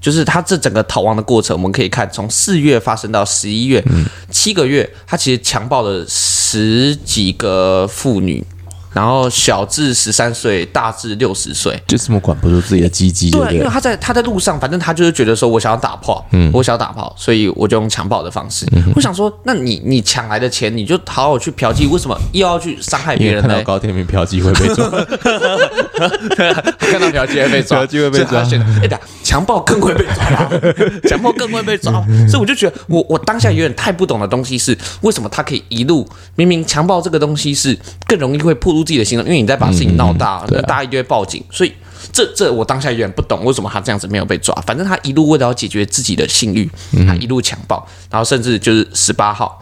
[0.00, 8.44] 就是他这整个逃亡的过程，我们可以看从四月发生到十一月，嗯、七个月，他其实强暴了十几个妇女。
[8.92, 13.30] 然后小至十三岁，大至六十岁，就这么管不住自己的鸡鸡。
[13.30, 18.66] 对，因为他在他在路上，反正他就是觉得说，我想要打炮，嗯，我想要打炮，所以我就用强暴的方式。
[18.72, 23.48] 嗯、我想说，那你你抢来的钱，你就好好去嫖妓，为什么又要去伤害别人呢？
[23.48, 24.88] 看到高天明嫖妓会被抓，
[26.78, 28.40] 看到嫖妓会被抓，嫖妓会被抓。
[28.82, 30.50] 哎呀，强暴更会被抓，
[31.08, 31.92] 强暴更会被抓。
[32.28, 41.72] 所以我就觉得，我我当下有点太不懂的东西是，为什么他可以一路明明强暴这个东西是更容易会暴露自己的行动，因为你在把事情闹大，大家一定会报警，所以
[42.12, 44.54] 这这我当下有点不懂，为什么他这样子没有被抓？
[44.66, 46.68] 反正他一路为了要解决自己的性欲，
[47.06, 49.60] 他一路强暴，然后甚至就是十八号，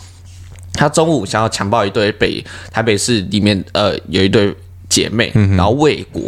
[0.73, 4.55] 他中午想要强暴一对北台北市里面呃有一对
[4.89, 6.23] 姐妹，然后未果，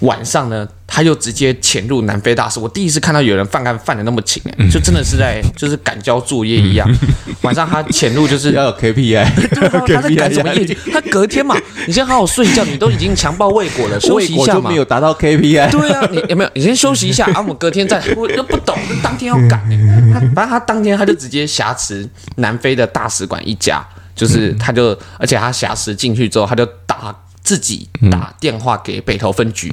[0.00, 0.68] 晚上呢。
[0.92, 6.84] 他就直接潜入南非大使，我第一次看到有人犯案犯的那么勤，就真的是在就是赶交作业一样。
[7.42, 9.24] 晚上他潜入就是要有 KPI，
[9.54, 10.76] 对啊，他在赶什么业绩？
[10.92, 14.68] 他隔天嘛，你先好好睡觉，你都已经强暴未果了， 休息一下嘛。
[14.68, 16.50] 没有达到 KPI，对啊，你有没有？
[16.54, 18.02] 你先休息一下啊，我们隔天再。
[18.16, 19.62] 我又不懂，当天要赶
[20.12, 22.04] 他反正他当天他就直接挟持
[22.38, 23.80] 南非的大使馆一家，
[24.16, 29.70] 就是他就而且他挟持进去之后，他就打自己打电话给北投分局。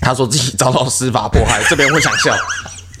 [0.00, 2.34] 他说自己 遭到司法迫害，这边会想笑，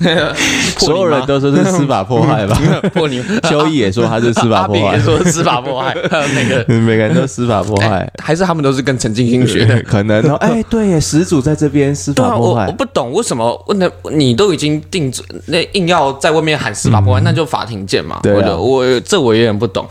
[0.78, 2.58] 所有人都说是司法迫害吧？
[2.92, 5.94] 破你邱毅也说他是司法 迫害，也说司法迫害，
[6.34, 9.80] 每个每个人都司法迫害，还是他们都是跟陈进兴学的？
[9.82, 10.34] 可能哦。
[10.36, 13.64] 哎，对耶，始祖在这边司法迫害，我不懂为什么？
[13.68, 18.18] 问的你都已经定罪，那硬要在外面喊司法迫害，那就法庭见嘛。
[18.22, 19.86] 对啊，我这我有点不懂。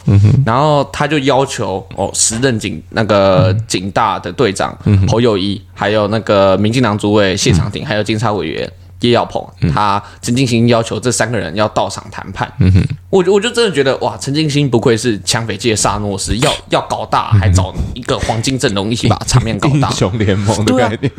[0.45, 4.77] 然后他就要求哦，时任警那个警大的队长
[5.07, 8.69] 侯友谊，还有那个民进党主委谢长廷，还有警察委员。
[9.03, 12.51] 叶耀鹏，他陈进兴要求这三个人要到场谈判。
[12.59, 19.89] 嗯哼，我我就真的觉得哇，陈进兴不愧是抢匪界萨诺斯，要要搞大还找一个黄金阵容一起把 场面搞大。
[19.89, 21.11] 英雄联盟的概念，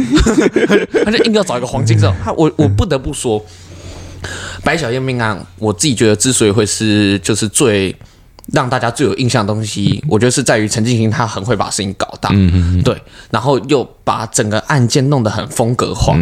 [1.05, 2.16] 他就硬要找一个黄金阵容。
[2.24, 3.45] 他我我不得不说，
[4.62, 7.95] 白小燕命案，我自己觉得之所以会是就是最。
[8.53, 16.15] 让大家最有印象的东西，我觉得是在于陈进兴他很会把事情搞大，嗯嗯对，然后又把整个案件弄得很风格化，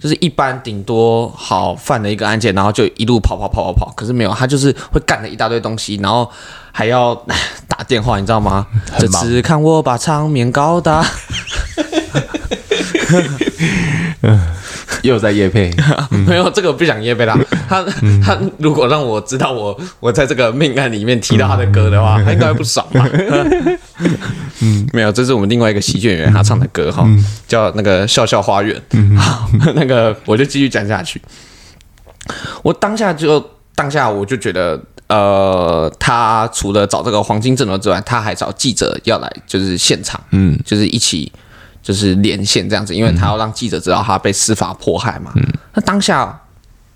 [0.00, 6.30] 就是一般顶多好犯了一个案件，然后就一路跑跑跑跑跑，可是没有，他就是会干了一大堆东西，然后
[6.70, 7.14] 还要
[7.66, 8.66] 打电话，你知道吗？
[8.98, 11.02] 这次看我把场面搞大。
[15.04, 15.70] 又在夜配，
[16.26, 17.38] 没有这个不想夜配啦。
[17.68, 17.82] 他
[18.22, 23.08] 他如果让我知道我我在这个命案里面提到他的歌的话，他应该不爽吧？
[24.62, 27.06] 嗯，没有，这是我们另外一个喜剧演员他唱的歌哈，
[27.48, 28.80] 叫那个笑笑花园。
[29.16, 31.20] 好，那个我就继续讲下去。
[32.62, 33.44] 我当下就
[33.74, 34.78] 当下我就觉得，
[35.08, 41.32] 呃，他除了找这个黄金阵容之外，他还找记者要来，就是现场，嗯，就是一起。
[41.82, 45.32] 就是连线这样子，因为他要让记者知道他被司法迫害嘛。
[45.36, 45.42] 嗯、
[45.74, 46.38] 那当下，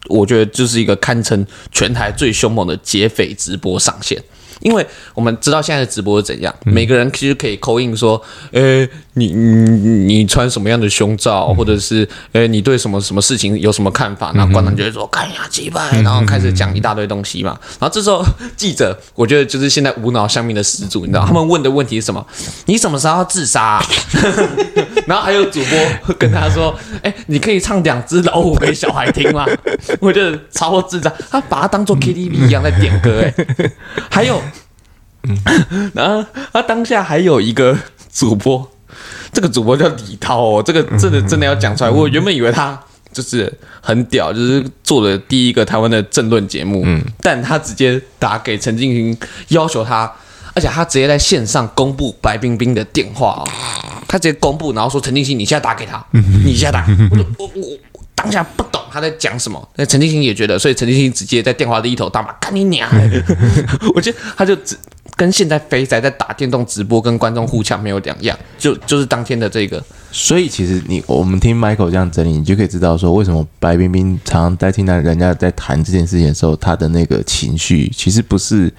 [0.08, 4.22] 我觉得就是一个堪称全台最凶猛的劫匪直播上线。
[4.60, 8.20] 因为我们知道现在的直播是怎样，嗯、每个人其实可以 call in 说，
[8.52, 14.32] 诶、欸，你你你穿什么样的胸罩，嗯、或者是诶、欸，你对什么什么事情有什么看法？
[14.34, 17.58] 那观众就会说，看呀，击败，然后开始讲一大堆东西嘛。
[17.80, 18.24] 然后这时候
[18.56, 22.24] 记者，我觉得就是现在无脑乡民的始祖，你知道，他们问的问题是什么？
[22.66, 23.84] 你什么时候要自杀、啊？
[25.06, 29.46] 然后还有主播跟他说，哎、欸，你可以唱两只老虎给小孩听吗？
[30.00, 33.72] 我觉得超智障，他把它当做 KTV 一样在点歌、欸，诶，
[34.10, 34.40] 还有。
[35.28, 37.76] 嗯，然后他当下还有一个
[38.12, 38.70] 主播，
[39.32, 41.90] 这个主播叫李涛哦，这个真的真的要讲出来。
[41.90, 42.78] 我原本以为他
[43.12, 49.16] 就是很屌，就是做了第一个台湾的政论节目，嗯，但他直接打给陈进兴，
[49.48, 50.10] 要求他，
[50.52, 53.48] 而且他直接在线上公布白冰冰的电话哦，
[54.08, 56.86] 他直接公布，然后说陈进兴，你现在打给他，你现在打，
[57.38, 62.88] 我 我我当下不懂他在讲什么，那陈进兴也觉得，所以陈进兴直接在电话的一头大骂，干你娘！
[63.94, 64.76] 我觉得他就只。
[65.16, 69.82] 跟现在肥仔在打电动直播跟观众互呛没有两样，就就是当天的这个。
[70.10, 78.72] 所以其实你我们听 Michael 这样整理，你就可以知道说，为什么白冰冰常常在听到人家在谈这件事情的时候，他的那个情绪其实不是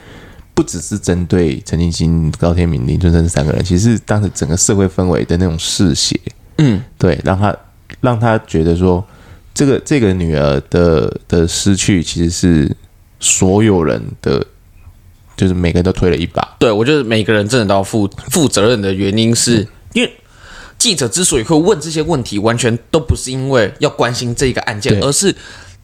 [0.53, 6.19] 不只是针对陈进兴、高天明、林春生这三个人，其实是当时整个社会氛围的那种嗜血。
[6.57, 7.55] 嗯，对，让他
[8.01, 9.03] 让他觉得说，
[9.53, 12.75] 这个这个女儿的的失去其实是
[13.19, 14.45] 所有人的。
[15.35, 20.11] 就是每个人都推了一把，对，我觉得每个人真的都要负负责任的原因是，是因为
[20.77, 25.35] 记者之所以会问这些问题，完全都不是因为要关心这个案件，而是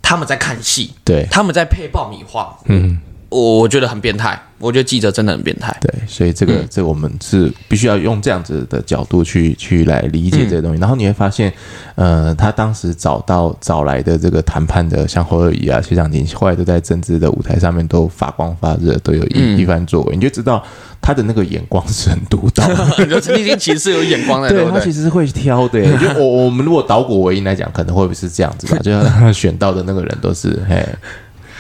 [0.02, 3.00] 他们在看戏，对，他们在配爆米花，嗯，
[3.32, 4.40] 我我觉得很变态。
[4.62, 10.78] 我觉得记者真的很变态，对，所以这个、嗯、这个我们是必须要用这样子的角度去去来理解这个东西。
[10.78, 11.52] 嗯、然后你会发现，
[11.96, 20.64] 呃，他当时找到找来的这个谈判的，像侯友谊啊、谢长廷，后来都在政治的舞台上面都发光发热，都有一、嗯、一番作为，你就知道
[21.02, 23.04] 他的那个眼光是很独到的。
[23.04, 25.82] 你说陈进兴其实是有眼光的，对，他其实是会挑的。
[25.98, 28.78] 就我我们如果倒果为因来讲，可能会不会是这样子吧？
[28.84, 30.86] 就选到的那个人都是嘿。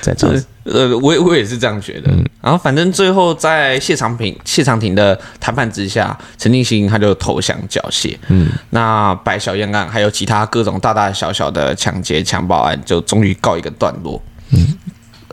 [0.01, 0.27] 在这
[0.63, 2.11] 呃，我我也是这样觉得。
[2.11, 8.15] 嗯、然后反正最后在谢长廷谢长廷的谈判之下，陈进兴他就投降缴械。
[8.27, 14.21] 嗯，那白小燕案还有其他各种大大小小的抢劫强暴案，就终于告一个段落。
[14.51, 14.77] 嗯，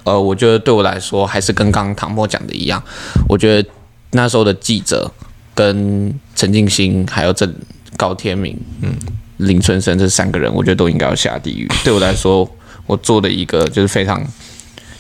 [0.04, 2.82] 呃，我觉得对我来说，还是跟刚刚唐默讲的一样，
[3.28, 3.68] 我觉得
[4.12, 5.10] 那时候的记者
[5.54, 7.54] 跟陈进兴还有郑
[7.98, 8.92] 高天明、嗯
[9.38, 11.68] 林春生这三个人，我觉得都应该要下地狱。
[11.84, 12.50] 对我来说，
[12.86, 14.20] 我做的一个就是非常。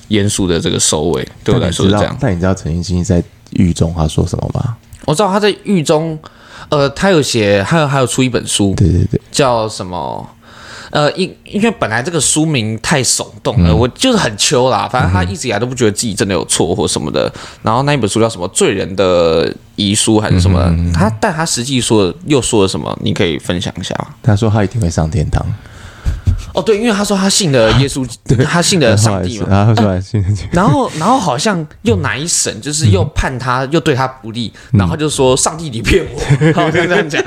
[0.08, 2.16] 严肃的这个收尾，对我来说是这样。
[2.20, 4.76] 但你知道陈奕迅在狱中他说什么吗？
[5.06, 6.18] 我知道他在狱中，
[6.68, 10.28] 呃，他有写，还有还有出一本书，对对对，叫什么？
[10.90, 14.88] 呃，因因为本来这个书名太耸动了，嗯、我就是很秋啦。
[14.90, 17.30] 反正他一直以来都不觉得自己真的有错或什么的。
[17.62, 18.48] 然后那一本书叫什么？
[18.48, 20.62] 罪人的遗书还是什么？
[20.78, 22.98] 嗯、他但他实际说又说了什么？
[23.02, 24.14] 你可以分享一下吗？
[24.22, 25.44] 他说他一定会上天堂。
[26.58, 36.18] 哦，对，因为他说他信的 耶稣，啊、他信的上帝嘛， 然后说信、啊，然后然后好像又哪一神，就是又判他，又对他不利，嗯、然后就说上帝你骗我，
[36.52, 37.22] 好像这样讲。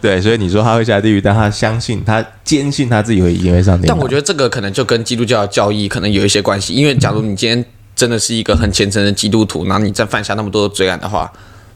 [0.00, 3.88] 对，所以你说他会下地狱，但他相信，他坚信他自己会因为上帝。
[3.88, 7.64] 但我觉得这个可能就跟基督教的教义可能有一些关系，因为假如你今天
[7.96, 11.30] 真的是一个很虔诚的基督徒，然后你再犯下那么多的罪案的话。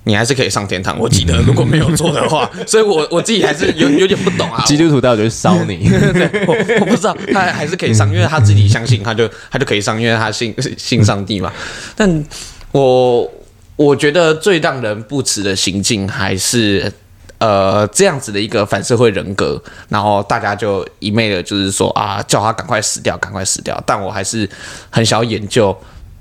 [0.06, 4.62] 你还是可以上天堂，我记得如果没有错的话， 所以我我自己还是有有点不懂啊。
[4.66, 5.88] 基督徒到底就是烧你？
[6.12, 11.50] 对，我我不知道，他还是可以上，因为他自己相信，他就他就可以上，因为他信信上帝嘛。
[11.96, 12.24] 但
[12.72, 13.32] 我
[13.76, 16.92] 我觉得最让人不齿的行径还是
[17.38, 23.82] 呃这样子的一个反社会人格，然后大家就一昧的就是说啊，叫他赶快死掉，赶快死掉。
[23.86, 24.46] 但我还是
[24.90, 25.74] 很想要研究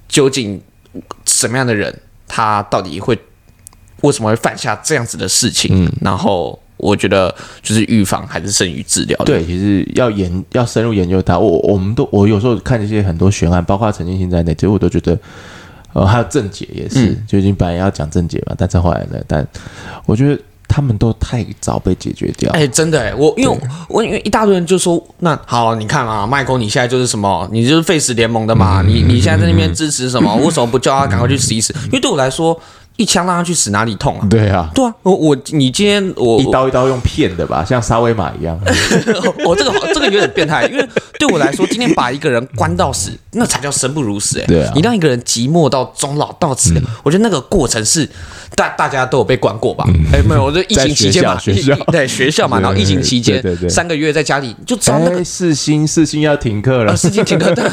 [0.07, 0.61] 究竟
[1.25, 1.93] 什么样的人，
[2.29, 3.19] 他到底会。
[4.04, 5.86] 为什么会犯下这样子的事情？
[5.86, 9.18] 嗯，然后我觉得就是预防还是胜于治疗。
[9.26, 11.39] 对，其实要研要深入研究它。
[11.39, 15.18] 我我们都我有时候看一些很多悬案，包括陈建新在内，其实我都觉得，
[15.93, 19.47] 呃，还有郑捷也是，嗯、就已经本来要讲郑捷嘛，但是后来呢，但
[20.06, 22.51] 我觉得他们都太早被解决掉。
[22.51, 27.47] 哎，真的哎，我因为我因为一大堆人就说，那好，你看啊，麦克，你现在就是什么？
[27.54, 28.82] 你就是废死联盟的嘛？
[28.82, 30.30] 嗯、你你现在在那边支持什么？
[30.38, 31.72] 嗯、 为什么不叫他赶快去死一死？
[31.78, 32.60] 嗯、因为对我来说。
[32.96, 34.28] 一枪让他去死，哪里痛啊？
[34.30, 38.60] 对啊，对啊，我我你今天我一刀一刀用骗的吧，像沙威玛一样。
[39.46, 44.46] 我 这个这个有点变态，因为对我来说，今天把一个人关到死，那才叫生不如死哎。
[44.46, 46.74] 对啊，你让一个人寂寞到终老到死，
[47.04, 48.08] 我觉得那个过程是
[48.56, 49.84] 大大家都有被关过吧？
[50.14, 57.70] 哎，没有，我就疫情期间嘛，学校对学校嘛，然后疫情期间三个月在家里就找那个四星四星要停课了，四星停课，但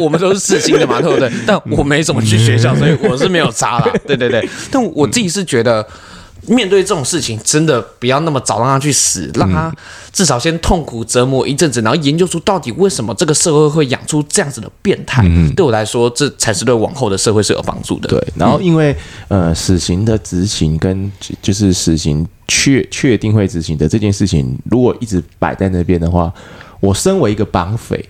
[0.00, 1.28] 我们都是四星的嘛，对不对？
[1.44, 3.92] 但我没怎么去学校，所以我是没有查啦。
[4.06, 5.32] 对对对，但我自己。
[5.32, 5.82] 是觉得
[6.46, 9.72] 面对这种事情，真的不要那么早让他去死，让他
[10.12, 15.22] 至少先痛苦折磨一阵子，然后研究出到底为什么这个社会会养出这样子的变态。
[15.24, 18.08] 嗯、对我来说，这才是对往后的社会是有帮助的。
[18.08, 18.96] 对，然后因为
[19.28, 26.32] 呃，死刑的执行跟就是死刑确确定会执行的这件事情，如果一直摆在那边的话，
[26.80, 28.04] 我身为一个绑匪。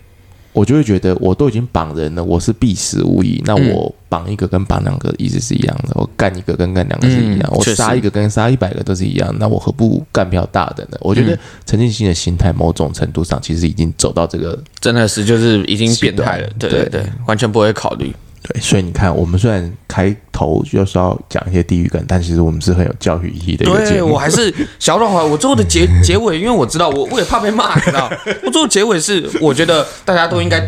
[0.52, 3.42] 我就会觉得，我都已经绑人了，我是必死无疑。
[3.46, 9.34] 那我绑一个跟绑两个意思是一样的，我干一个跟干两个是一样，我杀一个跟杀一百个都是一样。
[9.38, 10.98] 那我何不干票大的呢？
[11.00, 16.48] 我觉得陈进兴的心态，某种程度上其实已经走到这个，真的是就是已经变态了。
[16.58, 18.14] 对对对，完全不会考虑。
[18.42, 23.98] 对，所以你看，我们虽然开头就是要讲一些地域梗，但其实我们是很有教育意义的一个节目。
[23.98, 28.10] 对，我还是 小软滑，我最后的结结尾，因为我知道，我我也怕被骂，你知道，
[28.42, 30.60] 我最后结尾是，我觉得大家都应该。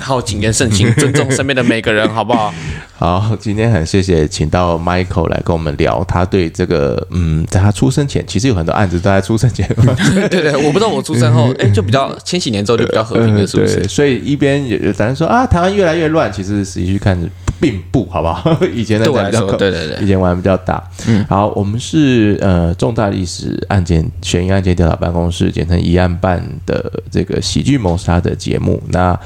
[0.00, 2.52] 好，谨言慎行，尊重身边的每个人，好不好？
[2.98, 9.68] 好，今天很谢谢请到 Michael 来跟我们聊，他对这个，嗯，在他出生前，其实有很多案子都在出生前。
[10.12, 13.84] 对 对对，我不知道我出生后， 哎，就比较千禧年之后就比较和平了，是不是？
[13.84, 17.16] 所以一边有咱说啊，台湾越来越乱，其实实际去看
[17.60, 18.58] 并不好不好？
[18.74, 20.82] 以前的对我来说，对对对，以前玩比较大。
[21.06, 28.82] 嗯，好，我们是呃重大历史案件悬疑案件调查办公室，简称疑案办的这个喜剧谋杀的节目。
[28.88, 29.16] 那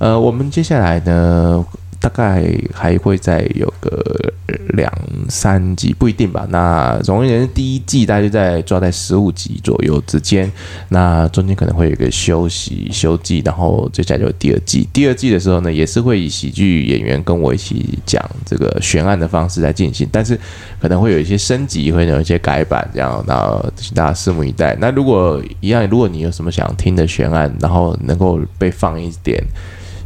[0.00, 1.62] 呃，我们接下来呢，
[2.00, 2.42] 大概
[2.72, 4.32] 还会再有个
[4.70, 4.90] 两
[5.28, 6.46] 三集，不一定吧。
[6.48, 10.50] 那总而言之，第一季大概就在抓在十五集左右之间。
[10.88, 14.88] 那中间可能会有一个休息休季，然后接下来就有第二季。
[14.90, 20.40] 第二季的时候呢，也是会以喜剧演员跟我一起讲这个悬案的方式来进行，但是
[20.80, 23.62] 可能会有一些升级，会有一些改版，这样，那
[23.94, 24.74] 大家拭目以待。
[24.80, 29.44] 那如果一样，如果你有什么想听的悬案，然后能够被放一点。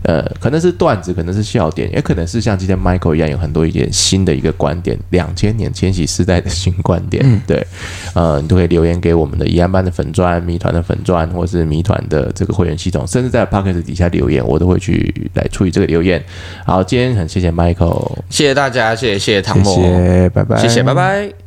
[0.05, 7.22] 呃，可能是段子，可能是笑点，也可能是像今天 Michael 一样，有很多一点新的一个观点，两千年千禧时代的新观点。
[7.26, 7.66] 嗯、对，
[8.14, 16.22] 呃，你都可以留言给我们的疑案办的粉砖、谜团的粉砖，或是谜团的这个会员系统，甚至在 Pocket 底下留言，我都会去来处理这个留言。
[16.64, 21.43] 好，今天很谢谢 Michael，谢谢大家，谢谢谢谢汤姆，谢谢，拜拜，谢谢，拜拜。